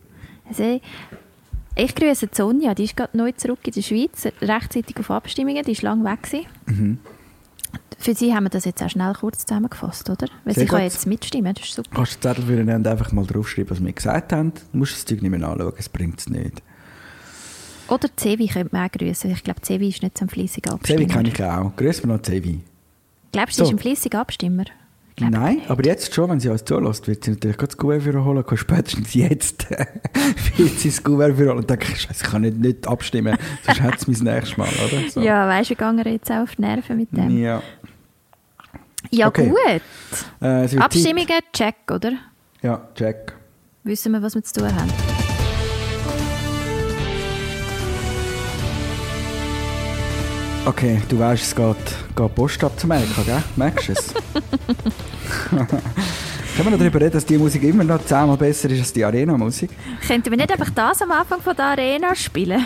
[0.48, 0.82] Also,
[1.76, 5.64] ich grüße die Sonja, die ist gerade neu zurück in der Schweiz, rechtzeitig auf Abstimmungen,
[5.64, 6.48] die ist lange weg.
[6.66, 7.00] Mhm.
[8.00, 10.28] Für sie haben wir das jetzt auch schnell kurz zusammengefasst, oder?
[10.46, 10.92] Weil Sehr sie kann gut.
[10.92, 11.90] jetzt mitstimmen, das ist super.
[11.96, 14.54] Kannst du den Zettel für und einfach mal draufschreiben, was wir gesagt haben?
[14.72, 16.62] Du musst das Zeug nicht mehr anschauen, es bringt es nicht.
[17.88, 19.32] Oder Zevi könnte man auch grüßen.
[19.32, 21.00] Ich glaube, Zevi ist nicht so ein fleissiger Abstimmer.
[21.00, 21.76] Zevi kenne ich auch.
[21.76, 22.62] Grüß mir noch Zevi.
[23.32, 23.72] Glaubst du, So.
[23.72, 24.66] ist ein fleissiger Abstimmer?
[25.20, 28.46] Nein, aber jetzt schon, wenn sie uns zulässt, wird sie natürlich das Gouverne für holen,
[28.46, 29.68] kann spätestens jetzt
[30.58, 33.82] wird sie das Gouverne für holen und denke, Scheiße, ich kann nicht, nicht abstimmen, sonst
[33.82, 35.10] hat es mich das nächste Mal, oder?
[35.10, 35.22] So.
[35.22, 37.36] Ja, weißt du, wir gehen jetzt auch auf die Nerven mit dem.
[37.38, 37.64] Ja.
[39.10, 39.50] Ja, Okay.
[39.50, 39.82] gut.
[40.42, 42.10] Äh, Abstimmungen, check, oder?
[42.12, 42.20] Zeit.
[42.62, 43.34] Ja, check.
[43.84, 44.92] Wissen wir, was wir zu tun haben.
[50.68, 51.76] Okay, du weißt, es geht,
[52.14, 53.42] geht Post ab zu Amerika, gell?
[53.56, 54.14] Merkst du es?
[55.50, 55.70] Können
[56.58, 59.70] wir noch darüber reden, dass die Musik immer noch zehnmal besser ist als die Arena-Musik?
[60.06, 62.66] Könnten wir nicht einfach das am Anfang von der Arena spielen?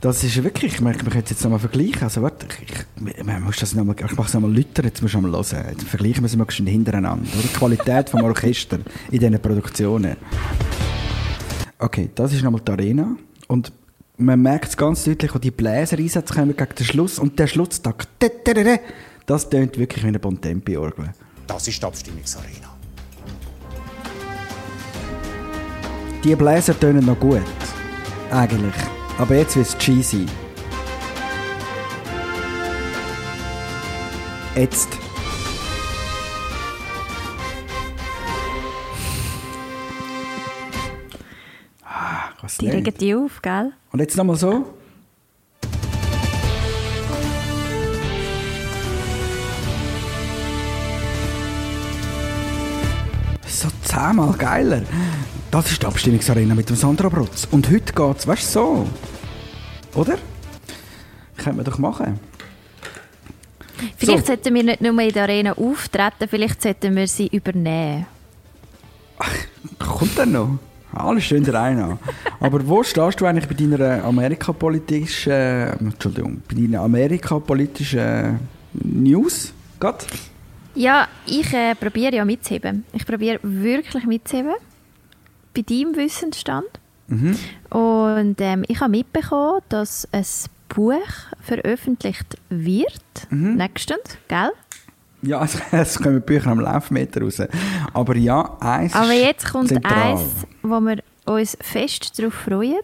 [0.00, 2.04] Das ist wirklich, ich merke, man könnte es jetzt nochmal vergleichen.
[2.04, 2.72] Also warte, ich,
[3.16, 5.32] ich, man muss das noch mal, ich mache es nochmal lauter, jetzt musst du mal
[5.32, 5.66] hören.
[5.68, 7.26] Jetzt vergleichen wir es mal schön hintereinander.
[7.32, 7.42] Oder?
[7.42, 8.78] Die Qualität vom Orchester
[9.10, 10.16] in diesen Produktionen.
[11.80, 13.16] Okay, das ist nochmal die Arena.
[13.48, 13.72] Und
[14.18, 17.18] man merkt es ganz deutlich, wo die Bläser-Einsätze kommen gegen den Schluss.
[17.18, 18.08] Und der Schlusstakt,
[19.26, 21.12] das tönt wirklich wie eine Bontempi-Orgel.
[21.46, 22.74] Das ist die Abstimmungsarena.
[26.24, 27.42] Die Bläser tönen noch gut.
[28.30, 28.74] Eigentlich.
[29.18, 30.26] Aber jetzt wird es cheesy.
[34.56, 35.05] Jetzt.
[42.46, 43.72] Was Die regen die auf, gell?
[43.90, 44.64] Und jetzt nochmal so.
[53.48, 54.82] So zehnmal geiler.
[55.50, 57.48] Das ist die Abstimmungsarena mit dem Sandra Brotz.
[57.50, 58.86] Und heute geht's, weißt du,
[59.94, 60.00] so.
[60.00, 60.18] Oder?
[61.36, 62.20] Können wir doch machen.
[63.96, 64.26] Vielleicht So.
[64.26, 68.06] sollten wir nicht nur in der Arena auftreten, vielleicht sollten wir sie übernehmen.
[69.78, 70.58] Kommt dann noch?
[70.96, 71.98] Alles schön der an.
[72.40, 78.40] Aber wo stehst du eigentlich bei deiner amerikapolitischen, äh, Entschuldigung, bei deiner amerikapolitischen
[78.72, 79.52] News?
[79.78, 80.06] Gott?
[80.74, 82.84] Ja, ich äh, probiere ja mitzuheben.
[82.92, 84.54] Ich probiere wirklich mitzuheben.
[85.54, 86.66] Bei deinem Wissensstand.
[87.08, 87.36] Mhm.
[87.70, 90.24] Und ähm, ich habe mitbekommen, dass ein
[90.68, 90.92] Buch
[91.40, 93.26] veröffentlicht wird.
[93.30, 93.56] Mhm.
[93.56, 94.50] Nächstens, gell?
[95.22, 97.40] Ja, es, es kommen Bücher am Laufmeter raus.
[97.92, 100.12] Aber ja, eins Aber jetzt kommt zentral.
[100.12, 100.22] eins,
[100.62, 102.78] wo wir uns fest darauf freuen,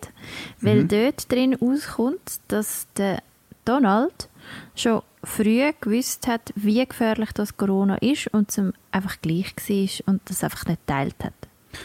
[0.60, 0.88] weil Mhm.
[0.88, 3.22] dort drin auskommt, dass der
[3.64, 4.28] Donald
[4.74, 8.60] schon früh gewusst hat, wie gefährlich das Corona ist und es
[8.90, 11.32] einfach gleich war und das einfach nicht geteilt hat.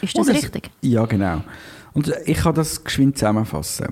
[0.02, 0.70] Ist das, es- richtig?
[0.80, 1.42] Ja, genau.
[1.94, 3.88] Und ich kann das geschwind zusammenfassen.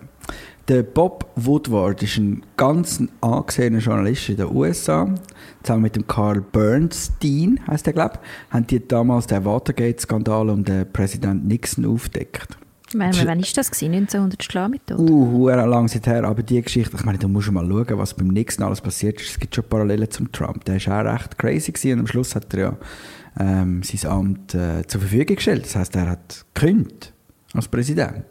[0.69, 5.09] Der Bob Woodward ist ein ganz angesehener Journalist in den USA.
[5.63, 10.65] Zusammen mit dem Carl Bernstein, heißt der glaube ich, haben die damals den Watergate-Skandal um
[10.65, 12.59] den Präsident Nixon aufgedeckt.
[12.89, 13.71] Ich meine, wann war das?
[13.71, 13.95] Gewesen?
[13.95, 14.99] 1900 Schlag mit tot?
[14.99, 18.29] Uh, lang seither, aber die Geschichte, ich meine, da musst du mal schauen, was beim
[18.29, 19.31] Nixon alles passiert ist.
[19.31, 20.65] Es gibt schon Parallelen zum Trump.
[20.65, 22.77] Der war auch recht crazy gewesen und am Schluss hat er ja
[23.39, 25.65] ähm, sein Amt äh, zur Verfügung gestellt.
[25.65, 27.13] Das heißt, er hat gekündigt
[27.55, 28.25] als Präsident.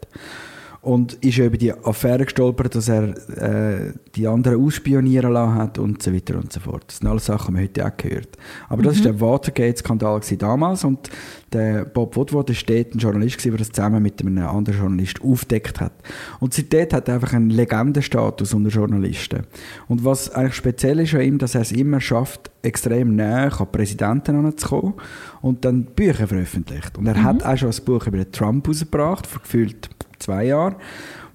[0.86, 6.00] Und ist über die Affäre gestolpert, dass er äh, die anderen ausspionieren lassen hat und
[6.00, 6.84] so weiter und so fort.
[6.86, 8.28] Das sind alles Sachen, die man heute auch gehört.
[8.68, 11.10] Aber das war der Watergate-Skandal damals und
[11.52, 15.80] der Bob Woodward war dort ein Journalist, der das zusammen mit einem anderen Journalist aufdeckt
[15.80, 15.92] hat.
[16.38, 19.42] Und seitdem hat er einfach einen Legendenstatus unter Journalisten.
[19.88, 23.72] Und was eigentlich speziell ist an ihm, dass er es immer schafft, extrem näher an
[23.72, 24.94] Präsidenten heranzukommen
[25.40, 26.96] und dann Bücher veröffentlicht.
[26.96, 30.76] Und er hat auch schon ein Buch über den Trump rausgebracht, vor gefühlt zwei Jahren,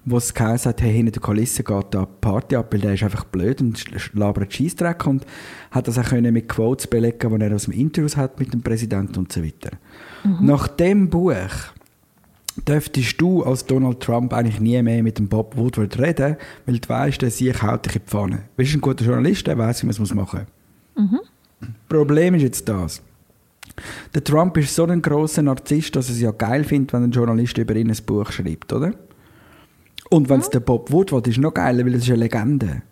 [0.04, 3.02] wo es geheißen hat, hey, hinter der Kulisse geht da Party ab, weil der ist
[3.02, 5.24] einfach blöd und labert Scheissdreck und
[5.70, 8.62] hat das auch können mit Quotes belegen, die er aus dem Interviews hat mit dem
[8.62, 9.76] Präsidenten und so weiter.
[10.40, 11.72] Nach dem Buch
[12.66, 16.88] dürftest du als Donald Trump eigentlich nie mehr mit dem Bob Woodward reden, weil du
[16.88, 18.36] weißt, der sich haut dich in die Pfanne.
[18.36, 20.46] Du bist ein guter Journalist, der weiß, wie man es machen
[20.96, 21.08] muss.
[21.88, 23.02] Problem ist jetzt das.
[24.14, 27.10] Der Trump ist so ein großer Narzisst, dass er es ja geil findet, wenn ein
[27.10, 28.92] Journalist über ihn ein Buch schreibt, oder?
[30.10, 32.82] Und wenn es der Bob Woodward ist, noch geiler, weil es ist eine Legende.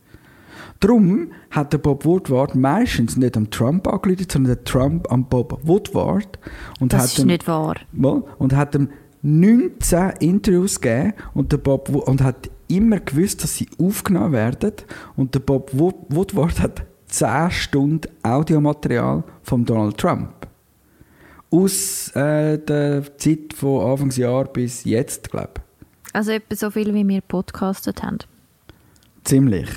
[0.81, 5.61] Darum hat der Bob Woodward meistens nicht am Trump angerufen, sondern der Trump am Bob
[5.63, 6.39] Woodward.
[6.81, 7.75] Und Das hat ist ihm- nicht wahr.
[8.39, 8.89] Und hat ihm
[9.23, 14.73] 19 Interviews gegeben und der Bob und hat immer gewusst, dass sie aufgenommen werden
[15.17, 20.31] und der Bob Wo- Woodward hat 10 Stunden Audiomaterial von Donald Trump
[21.51, 26.15] aus äh, der Zeit von Anfangsjahr bis jetzt, glaube ich.
[26.15, 28.19] Also etwa so viel, wie wir podcastet haben.
[29.25, 29.69] Ziemlich.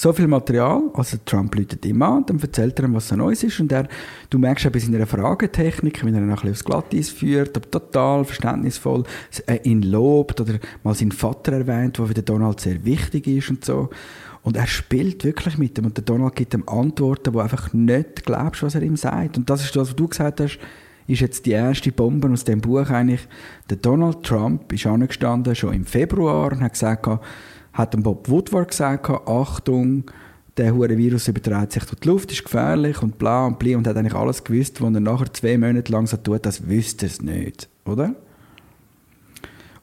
[0.00, 3.42] So viel Material, also Trump läutet ihm an, dann erzählt er ihm, was so Neues
[3.42, 3.88] ist und er,
[4.30, 7.68] du merkst auch bei seiner Fragetechnik, wenn er ihn ein bisschen aufs Glatteis führt, aber
[7.68, 9.02] total verständnisvoll,
[9.46, 13.50] äh, ihn lobt oder mal seinen Vater erwähnt, der für den Donald sehr wichtig ist
[13.50, 13.90] und so.
[14.42, 18.24] Und er spielt wirklich mit ihm und der Donald gibt ihm Antworten, wo einfach nicht
[18.24, 19.36] glaubst, was er ihm sagt.
[19.36, 20.60] Und das ist das, was du gesagt hast,
[21.08, 23.26] ist jetzt die erste Bombe aus dem Buch eigentlich.
[23.68, 27.08] Der Donald Trump ist angestanden, schon im Februar, und hat gesagt,
[27.72, 30.04] hat Bob Woodward gesagt, Achtung,
[30.58, 33.86] der hure Virus überträgt sich durch die Luft, ist gefährlich und bla und bli und
[33.86, 37.22] hat eigentlich alles gewusst, was er nachher zwei Monate lang so tut, das wüsste es
[37.22, 38.14] nicht, oder?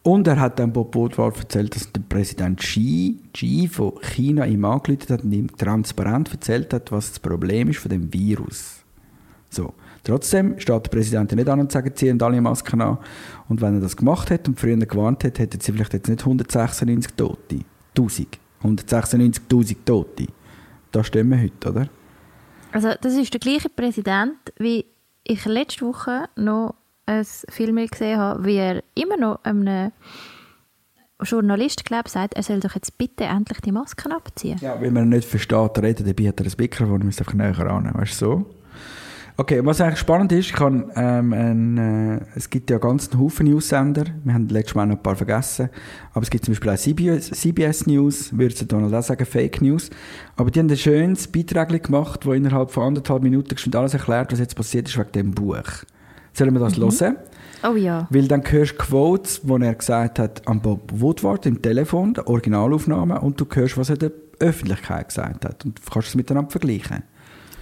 [0.03, 4.63] Und er hat dann Bob Woodward erzählt, dass der Präsident Xi, Xi von China ihm
[4.63, 8.83] angerufen hat und ihm transparent erzählt hat, was das Problem ist von dem Virus.
[9.49, 9.73] So.
[10.05, 12.99] Trotzdem steht der Präsident nicht an und sagt, ziehen alle Masken an.
[13.49, 16.21] Und wenn er das gemacht hätte und früher gewarnt hätte, hätten sie vielleicht jetzt nicht
[16.21, 17.59] 196 Tote.
[17.97, 18.39] 1000.
[18.63, 20.27] 196.000 Tote.
[20.91, 21.89] Da stehen wir heute, oder?
[22.71, 24.85] Also das ist der gleiche Präsident, wie
[25.23, 26.75] ich letzte Woche noch
[27.07, 29.91] ein Film gesehen habe, wie er immer noch einem
[31.21, 34.59] Journalist glaub, sagt, er soll doch jetzt bitte endlich die Masken abziehen.
[34.61, 37.57] Ja, weil man nicht versteht, reden, dabei hat er ein Mikrofon, man muss einfach näher
[37.57, 38.45] ran, weißt du so?
[39.37, 43.19] Okay, was eigentlich spannend ist, ich kann, ähm, ein, äh, es gibt ja ganz einen
[43.19, 45.69] Haufen News-Sender, wir haben letztes Mal noch ein paar vergessen,
[46.13, 49.61] aber es gibt zum Beispiel auch CBS, CBS News, würde der Donald auch sagen, Fake
[49.61, 49.89] News,
[50.37, 54.39] aber die haben ein schönes Beitrag gemacht, wo innerhalb von anderthalb Minuten alles erklärt, was
[54.39, 55.63] jetzt passiert ist wegen dem Buch.
[56.31, 57.17] Sollen wir das hören?
[57.67, 58.07] Oh ja.
[58.11, 62.27] Weil dann hörst du Quotes, die er gesagt hat an Bob Woodward im Telefon, der
[62.27, 65.65] Originalaufnahme, und du hörst, was er der Öffentlichkeit gesagt hat.
[65.65, 67.03] Und kannst es miteinander vergleichen.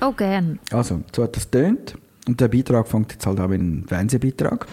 [0.01, 0.59] Oh, gern.
[0.71, 1.95] Also, so hat das tönt.
[2.27, 4.65] Und der Beitrag fängt jetzt halt auch mit einem Fernsehbeitrag.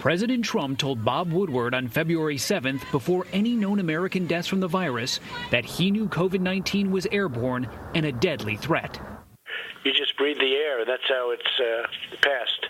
[0.00, 4.68] President Trump told Bob Woodward on February 7th, before any known American deaths from the
[4.68, 9.00] virus, that he knew COVID 19 was airborne and a deadly threat.
[9.84, 10.80] you just breathe the air.
[10.80, 11.86] And that's how it's uh,
[12.22, 12.66] passed.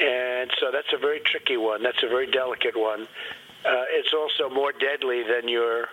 [0.00, 1.82] And so that's a very tricky one.
[1.82, 3.02] That's a very delicate one.
[3.64, 5.88] Uh, it's also more deadly than your,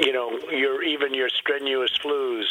[0.00, 2.44] you know, your even your strenuous flus.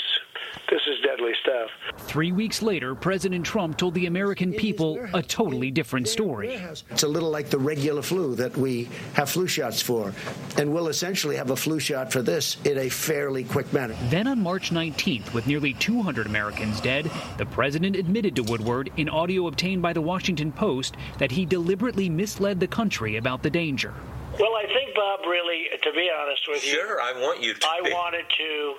[0.70, 1.70] This is deadly stuff.
[2.08, 6.54] Three weeks later, President Trump told the American people a totally different story.
[6.54, 10.12] It's a little like the regular flu that we have flu shots for.
[10.58, 13.96] And we'll essentially have a flu shot for this in a fairly quick manner.
[14.10, 19.08] Then on March 19th, with nearly 200 Americans dead, the president admitted to Woodward in
[19.10, 23.94] audio obtained by the Washington Post that he deliberately misled the country about the danger.
[24.40, 27.68] Well, I think Bob really, to be honest with you, Sure, I want you to
[27.68, 27.92] I be.
[27.92, 28.76] wanted to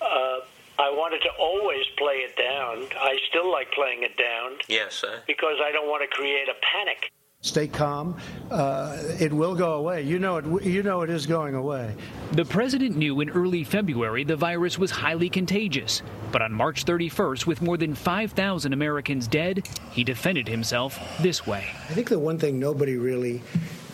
[0.00, 0.38] uh,
[0.78, 2.86] I wanted to always play it down.
[3.00, 4.58] I still like playing it down.
[4.68, 5.22] Yes, sir.
[5.26, 7.10] Because I don't want to create a panic.
[7.44, 8.16] Stay calm.
[8.50, 10.00] Uh, it will go away.
[10.00, 10.64] You know it.
[10.64, 11.94] You know it is going away.
[12.32, 16.00] The president knew in early February the virus was highly contagious.
[16.32, 21.66] But on March 31st, with more than 5,000 Americans dead, he defended himself this way.
[21.90, 23.42] I think the one thing nobody really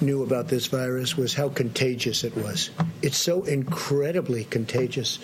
[0.01, 2.70] knew about this virus was how contagious it was.
[3.03, 5.18] It's so incredibly contagious,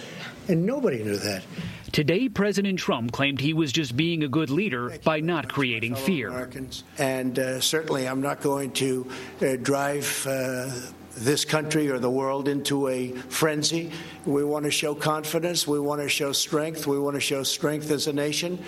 [0.49, 1.45] and nobody knew that.
[1.93, 6.29] Today, President Trump claimed he was just being a good leader by not creating fear.
[6.29, 6.85] Americans.
[6.99, 9.07] And uh, certainly, I'm not going to
[9.41, 10.71] uh, drive uh,
[11.17, 13.91] this country or the world into a frenzy.
[14.25, 15.67] We want to show confidence.
[15.67, 16.87] We want to show strength.
[16.87, 18.59] We want to show strength as a nation.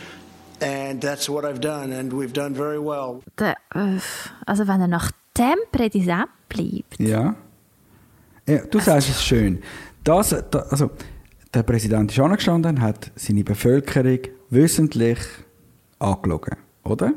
[0.60, 3.22] And that's what I've done, and we've done very well.
[3.36, 3.54] Der,
[4.46, 6.98] also wenn er nach dem Präsident bleibt.
[6.98, 7.36] Ja.
[8.44, 9.62] ja du sagst es schön.
[10.02, 10.90] Das, da, also,
[11.54, 14.18] der Präsident ist angestanden, hat seine Bevölkerung
[14.50, 15.18] wissentlich
[15.98, 17.12] angelogen, oder?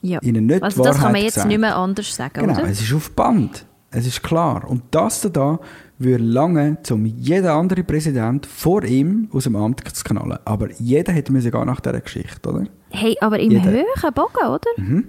[0.00, 0.20] Ja.
[0.22, 1.48] Ihnen nicht also das kann man Wahrheit jetzt gesagt.
[1.48, 2.68] nicht mehr anders sagen, Genau, oder?
[2.68, 3.66] es ist auf Band.
[3.90, 4.68] Es ist klar.
[4.68, 5.58] Und das da
[5.98, 10.38] würde lange, um jeden anderen Präsident vor ihm aus dem Amt zu knallen.
[10.44, 12.64] Aber jeder hätte müssen gehen nach dieser Geschichte, oder?
[12.90, 13.70] Hey, aber im Jeder.
[13.70, 15.02] höheren Bogen, oder?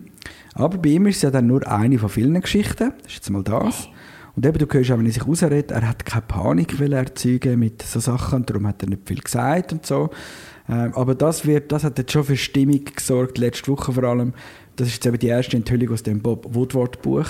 [0.54, 2.94] Aber bei ihm ist es ja dann nur eine von vielen Geschichten.
[3.04, 3.90] Das ist jetzt mal das.
[4.40, 7.82] Und eben, du hörst auch, wenn er sich rausredet, er hat keine Panik erzeugen mit
[7.82, 10.12] so Sachen, darum hat er nicht viel gesagt und so.
[10.70, 14.34] Ähm, aber das, wird, das hat jetzt schon für Stimmung gesorgt, letzte Woche vor allem.
[14.78, 17.28] Das ist jetzt eben die erste Enthüllung aus dem Bob Woodward Buch.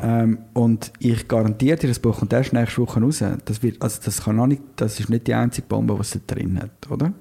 [0.00, 3.24] Ähm, und ich garantiere dir, das Buch kommt erst nächste Woche raus.
[3.44, 6.12] Das, wird, also das, kann auch nicht, das ist nicht die einzige Bombe, die es
[6.12, 7.12] da drin hat, oder?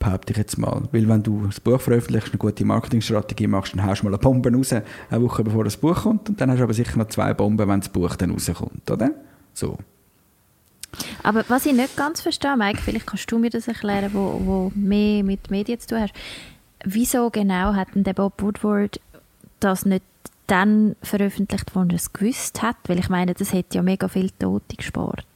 [0.00, 0.82] Behaupte ich jetzt mal.
[0.90, 4.18] Weil wenn du das Buch veröffentlichst, eine gute Marketingstrategie machst, dann haust du mal eine
[4.18, 7.08] Bombe raus, eine Woche bevor das Buch kommt, und dann hast du aber sicher noch
[7.08, 9.10] zwei Bomben, wenn das Buch dann rauskommt, oder?
[9.54, 9.78] So.
[11.22, 14.72] Aber was ich nicht ganz verstehe, Mike, vielleicht kannst du mir das erklären, wo, wo
[14.74, 16.14] mehr mit Medien zu tun hast.
[16.84, 19.00] Wieso genau hat denn der Bob Woodward
[19.60, 20.02] das nicht
[20.46, 22.76] dann veröffentlicht, wo er es gewusst hat?
[22.86, 25.26] Weil ich meine, das hätte ja mega viel Tote gespart.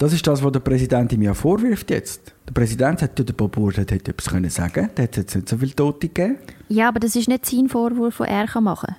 [0.00, 2.32] Das ist das, was der Präsident ihm ja vorwirft jetzt.
[2.48, 5.58] Der Präsident hat Bob Woodward hat etwas können sagen Da hat es jetzt nicht so
[5.58, 6.36] viele Tote gegeben.
[6.68, 8.96] Ja, aber das ist nicht sein Vorwurf, den er kann machen kann.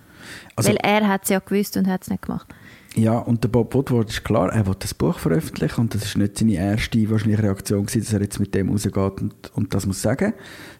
[0.55, 2.45] Also- Weil er hat es ja gewusst und hat es nicht gemacht.
[2.95, 6.17] Ja, und der Bob Woodward ist klar, er will das Buch veröffentlichen und das ist
[6.17, 9.87] nicht seine erste wahrscheinlich Reaktion gewesen, dass er jetzt mit dem rausgeht und, und das
[9.87, 10.33] muss sagen,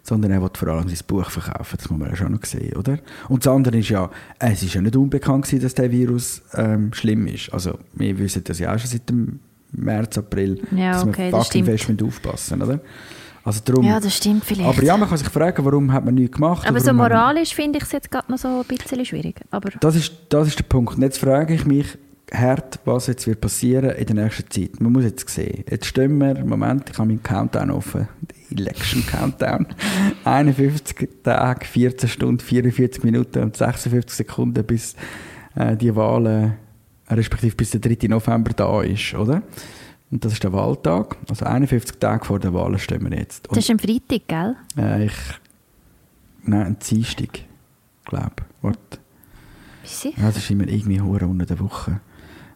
[0.04, 2.76] sondern er will vor allem sein Buch verkaufen, das muss man ja schon noch sehen,
[2.76, 2.98] oder?
[3.28, 4.08] Und das andere ist ja,
[4.38, 7.52] es ist ja nicht unbekannt gewesen, dass der Virus ähm, schlimm ist.
[7.52, 9.40] Also wir wissen das ja auch schon seit dem
[9.72, 12.80] März, April, Ja, dass okay, das fucking fest aufpassen oder?
[13.44, 14.68] Also darum, Ja, das stimmt vielleicht.
[14.68, 16.66] aber ja, man kann sich fragen, warum hat man nichts gemacht?
[16.68, 19.40] aber so man- moralisch finde ich es jetzt gerade noch so ein bisschen schwierig.
[19.50, 20.94] Aber das ist, das ist der Punkt.
[20.96, 21.98] Und jetzt frage ich mich
[22.32, 24.80] hart, was jetzt wird passieren in der nächsten Zeit.
[24.80, 25.64] Man muss jetzt sehen.
[25.68, 28.08] Jetzt stehen wir, Moment, ich habe meinen Countdown offen,
[28.50, 29.66] Election Countdown.
[30.24, 34.94] 51 Tage, 14 Stunden, 44 Minuten und 56 Sekunden, bis
[35.56, 36.54] äh, die Wahlen,
[37.16, 38.08] respektive bis der 3.
[38.08, 39.42] November da ist, oder?
[40.10, 41.16] Und das ist der Wahltag.
[41.28, 43.48] Also 51 Tage vor der Wahlen stehen wir jetzt.
[43.48, 44.56] Und das ist am Freitag, gell?
[44.76, 45.12] äh, ich,
[46.44, 47.40] nein, ein Dienstag,
[48.04, 48.32] glaube
[48.62, 48.98] ich.
[49.90, 50.20] Sicher?
[50.20, 52.00] Ja, das ist immer irgendwie hure unter der Woche.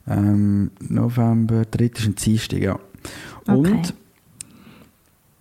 [0.06, 1.84] Ähm, November, 3.
[1.86, 2.78] ist ein Dienstag, ja.
[3.48, 3.82] Und Okay.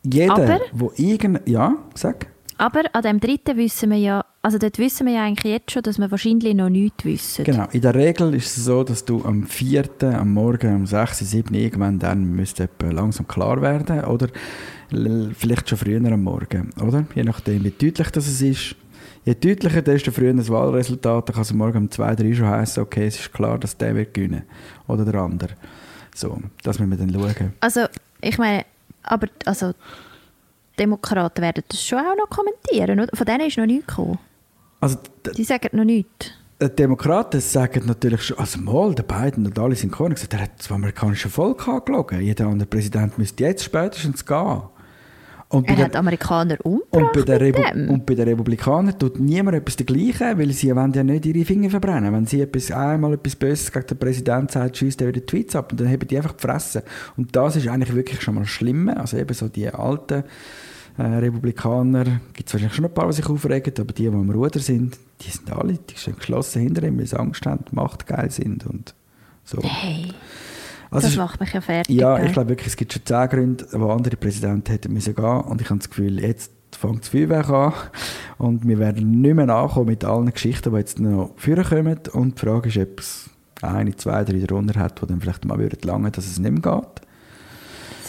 [0.03, 1.47] jeder, Aber- wo irgend...
[1.47, 2.27] Ja, sag.
[2.57, 5.83] Aber an dem dritten wissen wir ja, also dort wissen wir ja eigentlich jetzt schon,
[5.83, 7.43] dass wir wahrscheinlich noch nichts wissen.
[7.43, 7.67] Genau.
[7.71, 11.53] In der Regel ist es so, dass du am 4., am Morgen, um 6., 7.,
[11.53, 14.05] irgendwann dann müsste langsam klar werden.
[14.05, 14.29] Oder
[15.33, 17.05] vielleicht schon früher am Morgen, oder?
[17.13, 18.75] Je nachdem, wie deutlich das es ist.
[19.25, 21.27] Je deutlicher, desto früher das Wahlresultat.
[21.27, 23.75] Dann kann es am Morgen um 2, 3 schon heißen, okay, es ist klar, dass
[23.75, 24.43] der wird gewinnen.
[24.87, 25.55] Oder der andere.
[26.13, 27.53] So, das müssen wir dann schauen.
[27.59, 27.87] Also,
[28.21, 28.63] ich meine,
[29.03, 29.73] aber also,
[30.77, 33.15] Demokraten werden das schon auch noch kommentieren, oder?
[33.15, 34.19] Von denen ist noch nichts gekommen.
[34.81, 34.97] Also,
[35.35, 36.31] Die sagen noch nichts.
[36.61, 40.33] Die Demokraten sagen natürlich schon, also mal, der Biden und alle sind gekommen und gesagt,
[40.33, 42.21] er hat das amerikanische Volk angelogen.
[42.21, 44.61] Jeder andere Präsident müsste jetzt spätestens gehen.
[45.49, 47.89] Und Er bei, hat der, Amerikaner und, umgebracht bei mit Rebu dem.
[47.89, 51.69] und bei den Republikanern tut niemand etwas dergleichen, weil sie wollen ja nicht ihre Finger
[51.69, 52.11] verbrennen.
[52.13, 55.71] Wenn sie etwas, einmal etwas Böses gegen den Präsidenten sagt, schießt er wieder Tweets ab
[55.71, 56.83] und dann haben die einfach die Fresse.
[57.15, 58.89] Und das ist eigentlich wirklich schon mal schlimm.
[58.89, 60.23] Also eben so die alten
[60.97, 64.29] äh, Republikaner, gibt es wahrscheinlich schon ein paar, die sich aufregen, aber die, die am
[64.29, 68.31] Ruder sind, die sind alle, die stehen geschlossen hinter ihm, weil sie Angst haben, machtgeil
[68.31, 68.93] sind und
[69.43, 69.59] so.
[69.61, 70.13] Hey,
[70.91, 71.95] Also das es- macht mich ja fertig.
[71.95, 75.41] ja, ich glaube wirklich, es gibt schon zehn Gründe, wo andere Präsidenten hätten müssen gehen
[75.41, 77.73] und ich habe das Gefühl, jetzt fängt das Feuerwerk an
[78.37, 82.35] und wir werden nicht mehr nachkommen mit allen Geschichten, die jetzt noch führen kommen und
[82.41, 83.29] die Frage ist, ob es
[83.61, 86.61] eine, zwei, drei darunter hat, die dann vielleicht mal würden langen, dass es nicht mehr
[86.61, 87.01] geht.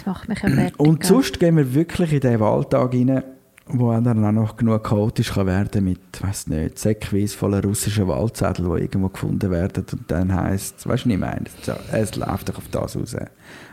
[0.07, 0.78] Das macht mich fertig.
[0.78, 3.24] Und sonst gehen wir wirklich in den Wahltag rein,
[3.66, 8.66] wo dann auch noch genug chaotisch kann werden mit, weiß nicht, säckweise voller russischen Wahlzettel,
[8.66, 11.44] die irgendwo gefunden werden und dann heisst, weißt du, was ich meine?
[11.62, 13.16] So, Es läuft doch auf das raus.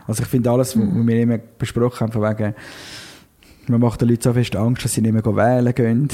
[0.08, 2.54] Also ich finde alles, was wir immer besprochen haben, von wegen,
[3.68, 6.08] man macht den Leuten so fest Angst, dass sie nicht mehr wählen gehen.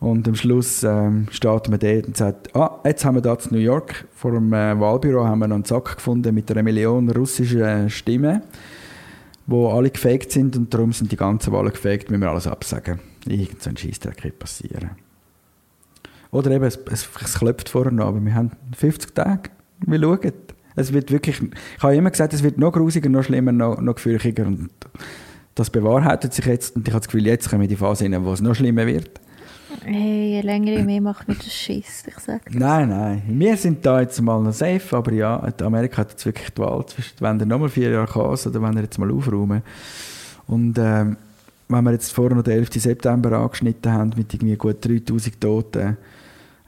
[0.00, 3.56] Und am Schluss ähm, steht man dort und sagt, ah, jetzt haben wir da in
[3.56, 7.08] New York vor dem äh, Wahlbüro haben wir noch einen Sack gefunden mit einer Million
[7.08, 8.42] russischen äh, Stimmen,
[9.46, 13.00] wo alle gefaked sind und darum sind die ganzen Wahlen gefaked, müssen wir alles absagen.
[13.26, 14.90] Irgend so ein Scheissdreck wird passieren.
[16.30, 19.50] Oder eben, es, es, es klopft vorher noch, aber wir haben 50 Tage.
[19.86, 20.32] Wir schauen.
[20.76, 23.94] Es wird wirklich, ich habe immer gesagt, es wird noch grusiger, noch schlimmer, noch, noch
[23.94, 24.70] gefürchiger und
[25.54, 28.04] das bewahrheitet sich jetzt und ich habe das Gefühl, jetzt kommen wir in die Phase
[28.04, 29.20] rein, wo es noch schlimmer wird.
[29.84, 32.42] Hey, je länger je mehr macht mir das Schiss, ich sag.
[32.54, 33.22] Nein, nein.
[33.26, 36.84] Wir sind da jetzt mal noch safe, aber ja, Amerika hat jetzt wirklich die Wahl
[37.20, 39.62] wenn er nochmal vier Jahre Chaos oder wenn er jetzt mal aufräumen.
[40.46, 41.16] Und ähm,
[41.68, 42.74] wenn wir jetzt vorher noch den 11.
[42.74, 45.96] September angeschnitten haben mit irgendwie gut 3000 Toten,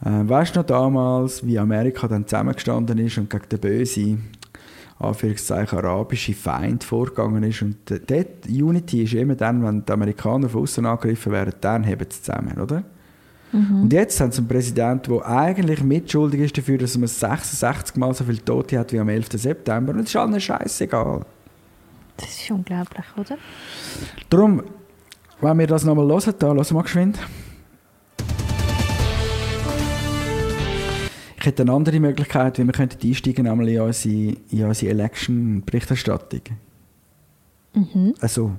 [0.04, 4.24] äh, weißt du noch damals, wie Amerika dann zusammengestanden ist und gegen den bösen
[4.98, 10.62] Anführungszeichen arabische Feind vorgegangen ist und dort Unity ist immer dann, wenn die Amerikaner von
[10.62, 12.82] außen angegriffen werden, dann heben sie zusammen, oder?
[13.52, 18.12] Und jetzt haben sie einen Präsidenten, der eigentlich mitschuldig ist dafür, dass man 66 Mal
[18.12, 19.28] so viele Tote hat wie am 11.
[19.32, 19.92] September.
[19.92, 21.24] Und es ist allen scheißegal.
[22.16, 23.38] Das ist unglaublich, oder?
[24.28, 24.62] Darum,
[25.40, 27.18] wenn wir das nochmal hören, da hören wir mal geschwind.
[31.46, 36.42] Hätte eine andere Möglichkeit, wie wir könnten einsteigen einmal in unsere, in unsere Election-Berichterstattung.
[38.20, 38.52] Also,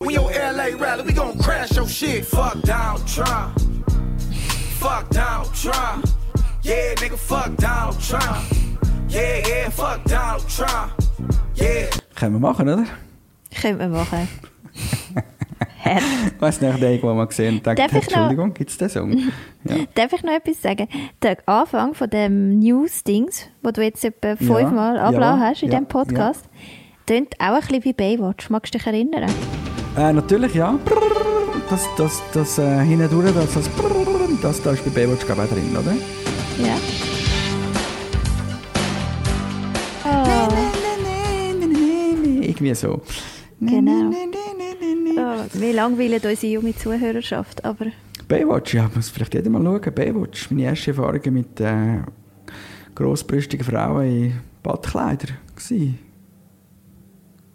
[0.00, 2.24] When your LA rally, we gon' crash your shit.
[2.26, 3.58] Fuck Donald Trump.
[4.78, 6.04] Fuck Donald Trump.
[6.62, 8.44] Yeah, nigga, fuck Donald Trump.
[9.08, 10.92] Yeah, yeah, fuck Donald Trump.
[11.54, 11.88] Yeah.
[12.14, 12.84] können wir machen, oder?
[13.54, 14.28] Könnte man machen.
[15.86, 19.16] Ich weiss nicht, den irgendwo mal gesehen und Entschuldigung, gibt es den Song?
[19.68, 19.78] Ja.
[19.96, 20.86] darf ich noch etwas sagen?
[21.22, 25.80] Der Anfang von dem News-Dings, wo du jetzt etwa fünfmal abgelassen ja, hast in ja,
[25.80, 26.44] diesem Podcast,
[27.04, 28.48] tönt auch ein bisschen wie Baywatch.
[28.48, 29.28] Magst du dich erinnern?
[29.96, 30.78] Äh, natürlich, ja.
[31.68, 33.70] Das, das, das äh, hindurch, das, das,
[34.40, 35.94] das da ist bei Baywatch glaube ich auch drin, oder?
[36.64, 36.76] Ja.
[40.04, 40.52] Oh,
[42.40, 43.00] Irgendwie so.
[43.60, 44.12] genau.
[45.16, 47.86] Oh, wir langweilen unsere junge Zuhörerschaft, aber
[48.28, 49.94] Baywatch, ja, muss vielleicht jeder mal schauen.
[49.94, 52.00] Baywatch, meine erste Erfahrung mit äh,
[52.94, 55.36] grossbrüstigen Frauen in Badkleidern.
[55.54, 56.05] gewesen.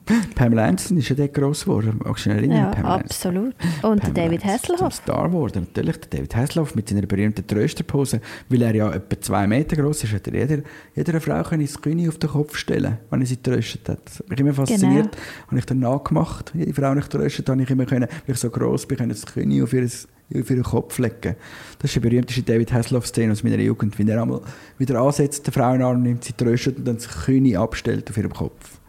[0.35, 1.99] Pamela Anderson ist ja dort gross geworden.
[2.03, 2.57] Magst du dich erinnern?
[2.57, 3.27] ja, Pamela Anderson?
[3.37, 3.55] absolut.
[3.83, 4.93] Und Pamela David Anderson Zum Hasselhoff.
[4.93, 5.67] Star geworden.
[5.67, 8.21] Natürlich, der David Hasselhoff mit seiner berühmten Trösterpose.
[8.49, 10.63] Weil er ja etwa zwei Meter groß ist, hätte jeder,
[10.95, 13.99] jeder Frau können das Kühne auf den Kopf stellen wenn er sie tröstet hat.
[14.05, 15.11] Das hat mich immer fasziniert.
[15.11, 15.47] Genau.
[15.47, 16.51] Habe ich dann nachgemacht.
[16.55, 19.09] Jede Frau, die ich tröstet habe, ich immer können, weil ich so gross bin, können
[19.09, 21.35] das Kühne auf, ihres, auf ihren Kopf legen.
[21.79, 24.41] Das ist die berühmteste David Hasselhoff-Szene aus meiner Jugend, wie er einmal
[24.77, 28.80] wieder ansetzt, den Frauenarm nimmt, sie tröstet und dann das Kühne abstellt auf ihrem Kopf.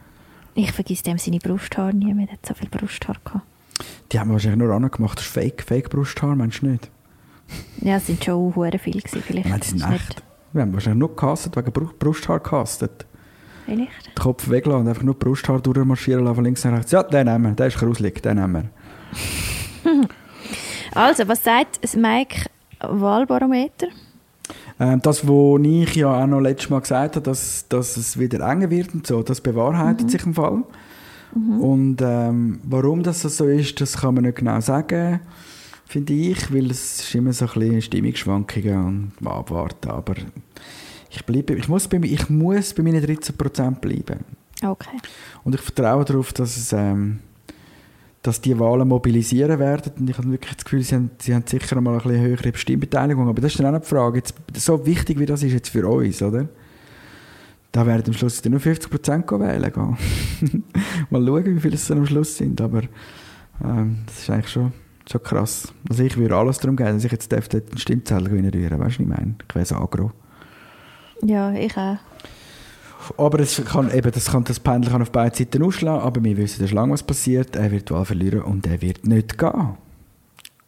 [0.54, 2.26] Ich vergesse dem seine Brusthaare nie mehr.
[2.28, 3.44] Er hat so viel Brusthaar gehabt.
[4.12, 5.18] Die haben wir wahrscheinlich nur angemacht.
[5.18, 6.90] Das ist Fake, Fake-Brusthaar, meinst du nicht?
[7.80, 9.22] Ja, es sind schon hure viele gewesen.
[9.26, 10.22] Vielleicht Nein, die sind echt.
[10.52, 13.06] Wir haben wahrscheinlich nur gecastet, wegen Bru- Brusthaar gecastet.
[13.64, 14.06] Vielleicht.
[14.08, 16.92] Den Kopf weglassen und einfach nur Brusthaar durchmarschieren lassen, von links nach rechts.
[16.92, 18.70] Ja, den nehmen wir, der ist gruselig, den nehmen
[19.84, 20.08] wir.
[20.94, 22.50] Also, was sagt das Mike
[22.80, 23.86] Wahlbarometer?
[24.80, 28.48] Ähm, das, was ich ja auch noch letztes Mal gesagt habe, dass, dass es wieder
[28.48, 30.64] enger wird und so, das bewahrheitet sich im Fall.
[31.34, 35.20] Und ähm, warum das so ist, das kann man nicht genau sagen,
[35.86, 39.90] finde ich, weil es ist immer so ein bisschen Stimmungsschwankungen und mal abwarten.
[39.90, 40.14] Aber
[41.10, 44.24] ich, bleibe, ich, muss bei, ich muss bei meinen 13% bleiben.
[44.62, 44.98] Okay.
[45.42, 47.20] Und ich vertraue darauf, dass, es, ähm,
[48.22, 49.92] dass die Wahlen mobilisieren werden.
[49.98, 53.28] Und ich habe wirklich das Gefühl, sie haben, sie haben sicher mal eine höhere Stimmbeteiligung.
[53.28, 54.18] Aber das ist dann auch die Frage.
[54.18, 56.48] Jetzt, so wichtig wie das ist jetzt für uns, oder?
[57.72, 60.64] Da werden am Schluss nur 50% gehen wählen gehen.
[61.10, 62.60] mal schauen, wie viele es dann am Schluss sind.
[62.60, 62.82] Aber
[63.64, 64.72] ähm, das ist eigentlich schon,
[65.10, 65.72] schon krass.
[65.88, 68.78] Also ich würde alles darum geben, dass ich jetzt dort einen Stimmzettel rühren Weißt du,
[68.78, 69.34] was ich meine?
[69.48, 70.12] Ich wäre so aggro.
[71.22, 71.98] Ja, ich auch.
[73.16, 76.36] Aber es kann, eben, das, kann, das Pendel kann auf beide Seiten ausschlagen, aber wir
[76.36, 77.56] wissen schon lange, was passiert.
[77.56, 79.76] Er wird die Wahl verlieren und er wird nicht gehen.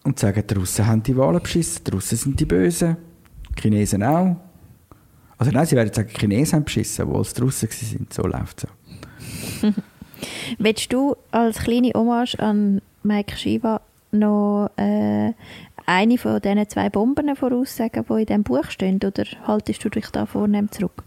[0.03, 2.97] Und sagen, die Russen haben die Wahlen beschissen, die Russen sind die Bösen,
[3.57, 4.37] die Chinesen auch.
[5.39, 8.07] Also nein, sie werden sagen, die Chinesen haben beschissen, obwohl es die Russen waren.
[8.11, 9.72] So läuft es.
[10.59, 13.80] Willst du als kleine Hommage an Mike Shiva
[14.12, 15.32] noch äh,
[15.87, 18.97] eine von diesen zwei Bomben voraussagen, die in diesem Buch stehen?
[18.97, 21.03] Oder haltest du dich da vornehm zurück?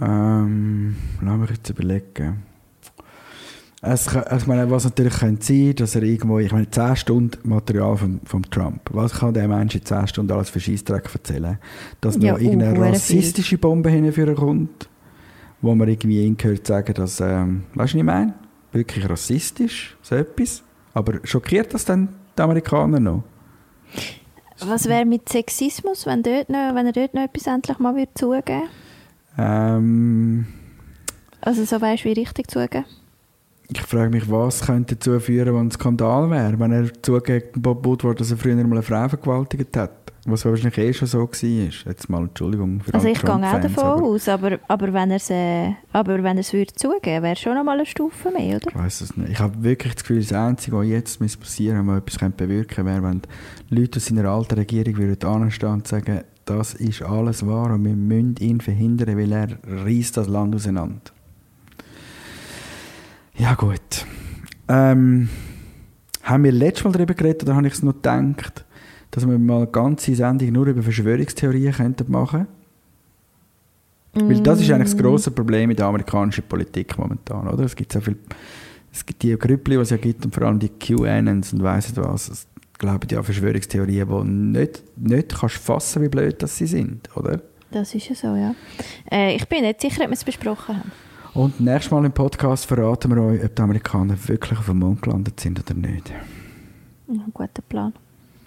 [0.00, 2.42] Ähm, lass mich jetzt überlegen.
[3.84, 7.96] Es, ich meine, was natürlich könnte sein, dass er irgendwo, ich meine, 10 Stunden Material
[7.96, 8.82] vom, vom Trump.
[8.92, 11.58] Was kann der Mensch in 10 Stunden alles für Scheissdreck erzählen?
[12.00, 14.88] Dass Ja, noch irgendeine uh, rassistische Bombe hinführen kommt,
[15.60, 18.34] wo man irgendwie ihn hört sagen, dass, ähm, weißt du, was ich meine?
[18.70, 20.62] Wirklich rassistisch, so etwas.
[20.94, 22.08] Aber schockiert das dann
[22.38, 23.24] die Amerikaner noch?
[24.66, 28.12] Was wäre mit Sexismus, wenn, dort noch, wenn er dort noch etwas endlich mal würde
[28.14, 28.62] zugeben
[29.38, 30.46] Ähm,
[31.40, 32.84] Also so weißt du, wie richtig zugeben?
[33.68, 37.84] Ich frage mich, was könnte dazu führen, wenn ein Skandal wäre, wenn er zugeht, Bob
[37.86, 40.01] Woodward, dass er früher mal eine Frau vergewaltigt hat.
[40.24, 41.30] Was wahrscheinlich eh schon so war.
[41.32, 45.16] Jetzt mal Entschuldigung für Also ich gehe auch davon aber aus, aber, aber wenn er
[45.16, 48.56] es äh, aber wenn er es würde zugeben, wäre schon noch mal eine Stufe mehr,
[48.56, 48.68] oder?
[48.68, 49.32] Ich weiß es nicht.
[49.32, 52.86] Ich habe wirklich das Gefühl, das Einzige, was jetzt passieren muss, was etwas könnte bewirken
[52.86, 53.22] wäre, wenn
[53.68, 57.84] die Leute aus seiner alten Regierung würden anstehen und sagen, das ist alles wahr und
[57.84, 61.00] wir müssen ihn verhindern, weil er reißt das Land auseinander.
[63.34, 64.06] Ja gut.
[64.68, 65.28] Ähm,
[66.22, 68.64] haben wir letztes Mal darüber geredet oder habe ich es noch gedacht,
[69.12, 72.46] dass wir mal eine ganze Sendung nur über Verschwörungstheorien könnten machen
[74.14, 77.64] Weil das ist eigentlich das grosse Problem in der amerikanischen Politik momentan, oder?
[77.64, 78.16] Es gibt so viel,
[78.90, 81.88] es gibt die Grüppli, die es ja gibt und vor allem die QAnons und weiss
[81.88, 82.28] nicht was.
[82.30, 82.46] Es
[82.78, 87.40] glauben ja Verschwörungstheorien, die nicht, nicht kannst fassen, wie blöd das sie sind, oder?
[87.70, 88.54] Das ist ja so, ja.
[89.10, 90.92] Äh, ich bin nicht sicher, ob wir es besprochen haben.
[91.34, 95.02] Und nächstes Mal im Podcast verraten wir euch, ob die Amerikaner wirklich auf dem Mond
[95.02, 96.12] gelandet sind oder nicht.
[97.08, 97.92] Ein guter Plan.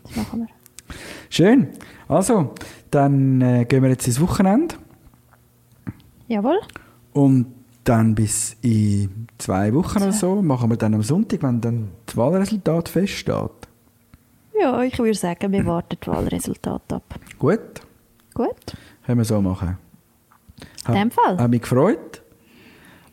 [0.06, 0.96] Das machen wir.
[1.30, 1.70] Schön.
[2.08, 2.54] Also,
[2.92, 4.76] dann äh, gehen wir jetzt ins Wochenende
[6.28, 6.60] Jawohl.
[7.14, 7.48] und
[7.84, 12.18] dann bis in zwei Wochen oder so machen wir dann am Sonntag, wenn dann das
[12.18, 13.52] Wahlresultat feststeht.
[14.60, 17.04] Ja, ich würde sagen, wir warten das Wahlresultat ab.
[17.38, 17.82] Gut,
[18.34, 18.74] Gut.
[19.06, 19.78] können wir so machen.
[20.88, 21.38] In dem Fall.
[21.38, 22.22] Hat mich gefreut.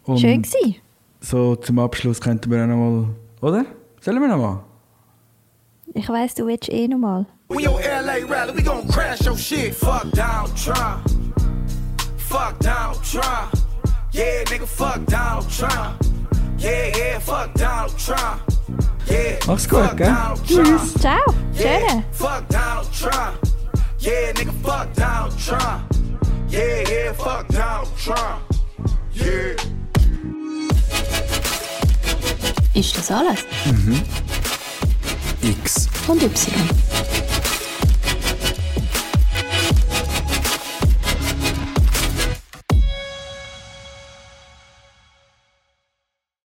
[0.04, 0.76] Und Schön gewesen.
[1.20, 3.08] So zum Abschluss könnten wir auch noch mal,
[3.40, 3.64] oder?
[4.00, 4.64] Sollen wir noch mal?
[5.94, 7.26] Ich weiss, du willst eh noch mal.
[7.48, 9.74] When your LA rally, we gon' crash your shit.
[9.74, 11.04] Fuck Donald Trump.
[12.16, 13.52] Fuck Donald Trump.
[14.12, 16.00] Yeah, nigga, fuck Donald Trump.
[16.58, 18.40] Yeah, yeah, fuck Donald Trump.
[19.06, 20.36] Yeah, Mach's gut, fuck gell?
[20.46, 20.94] Tschüss.
[21.00, 21.20] Ciao.
[21.54, 22.04] Yeah, Schöne.
[22.12, 23.38] fuck Donald Trump.
[23.98, 25.82] Yeah, nigga, fuck Donald Trump.
[26.48, 28.42] Yeah, yeah, fuck Donald Trump.
[29.12, 29.56] Yeah.
[32.74, 33.44] Ist das alles?
[35.42, 37.31] X und Y.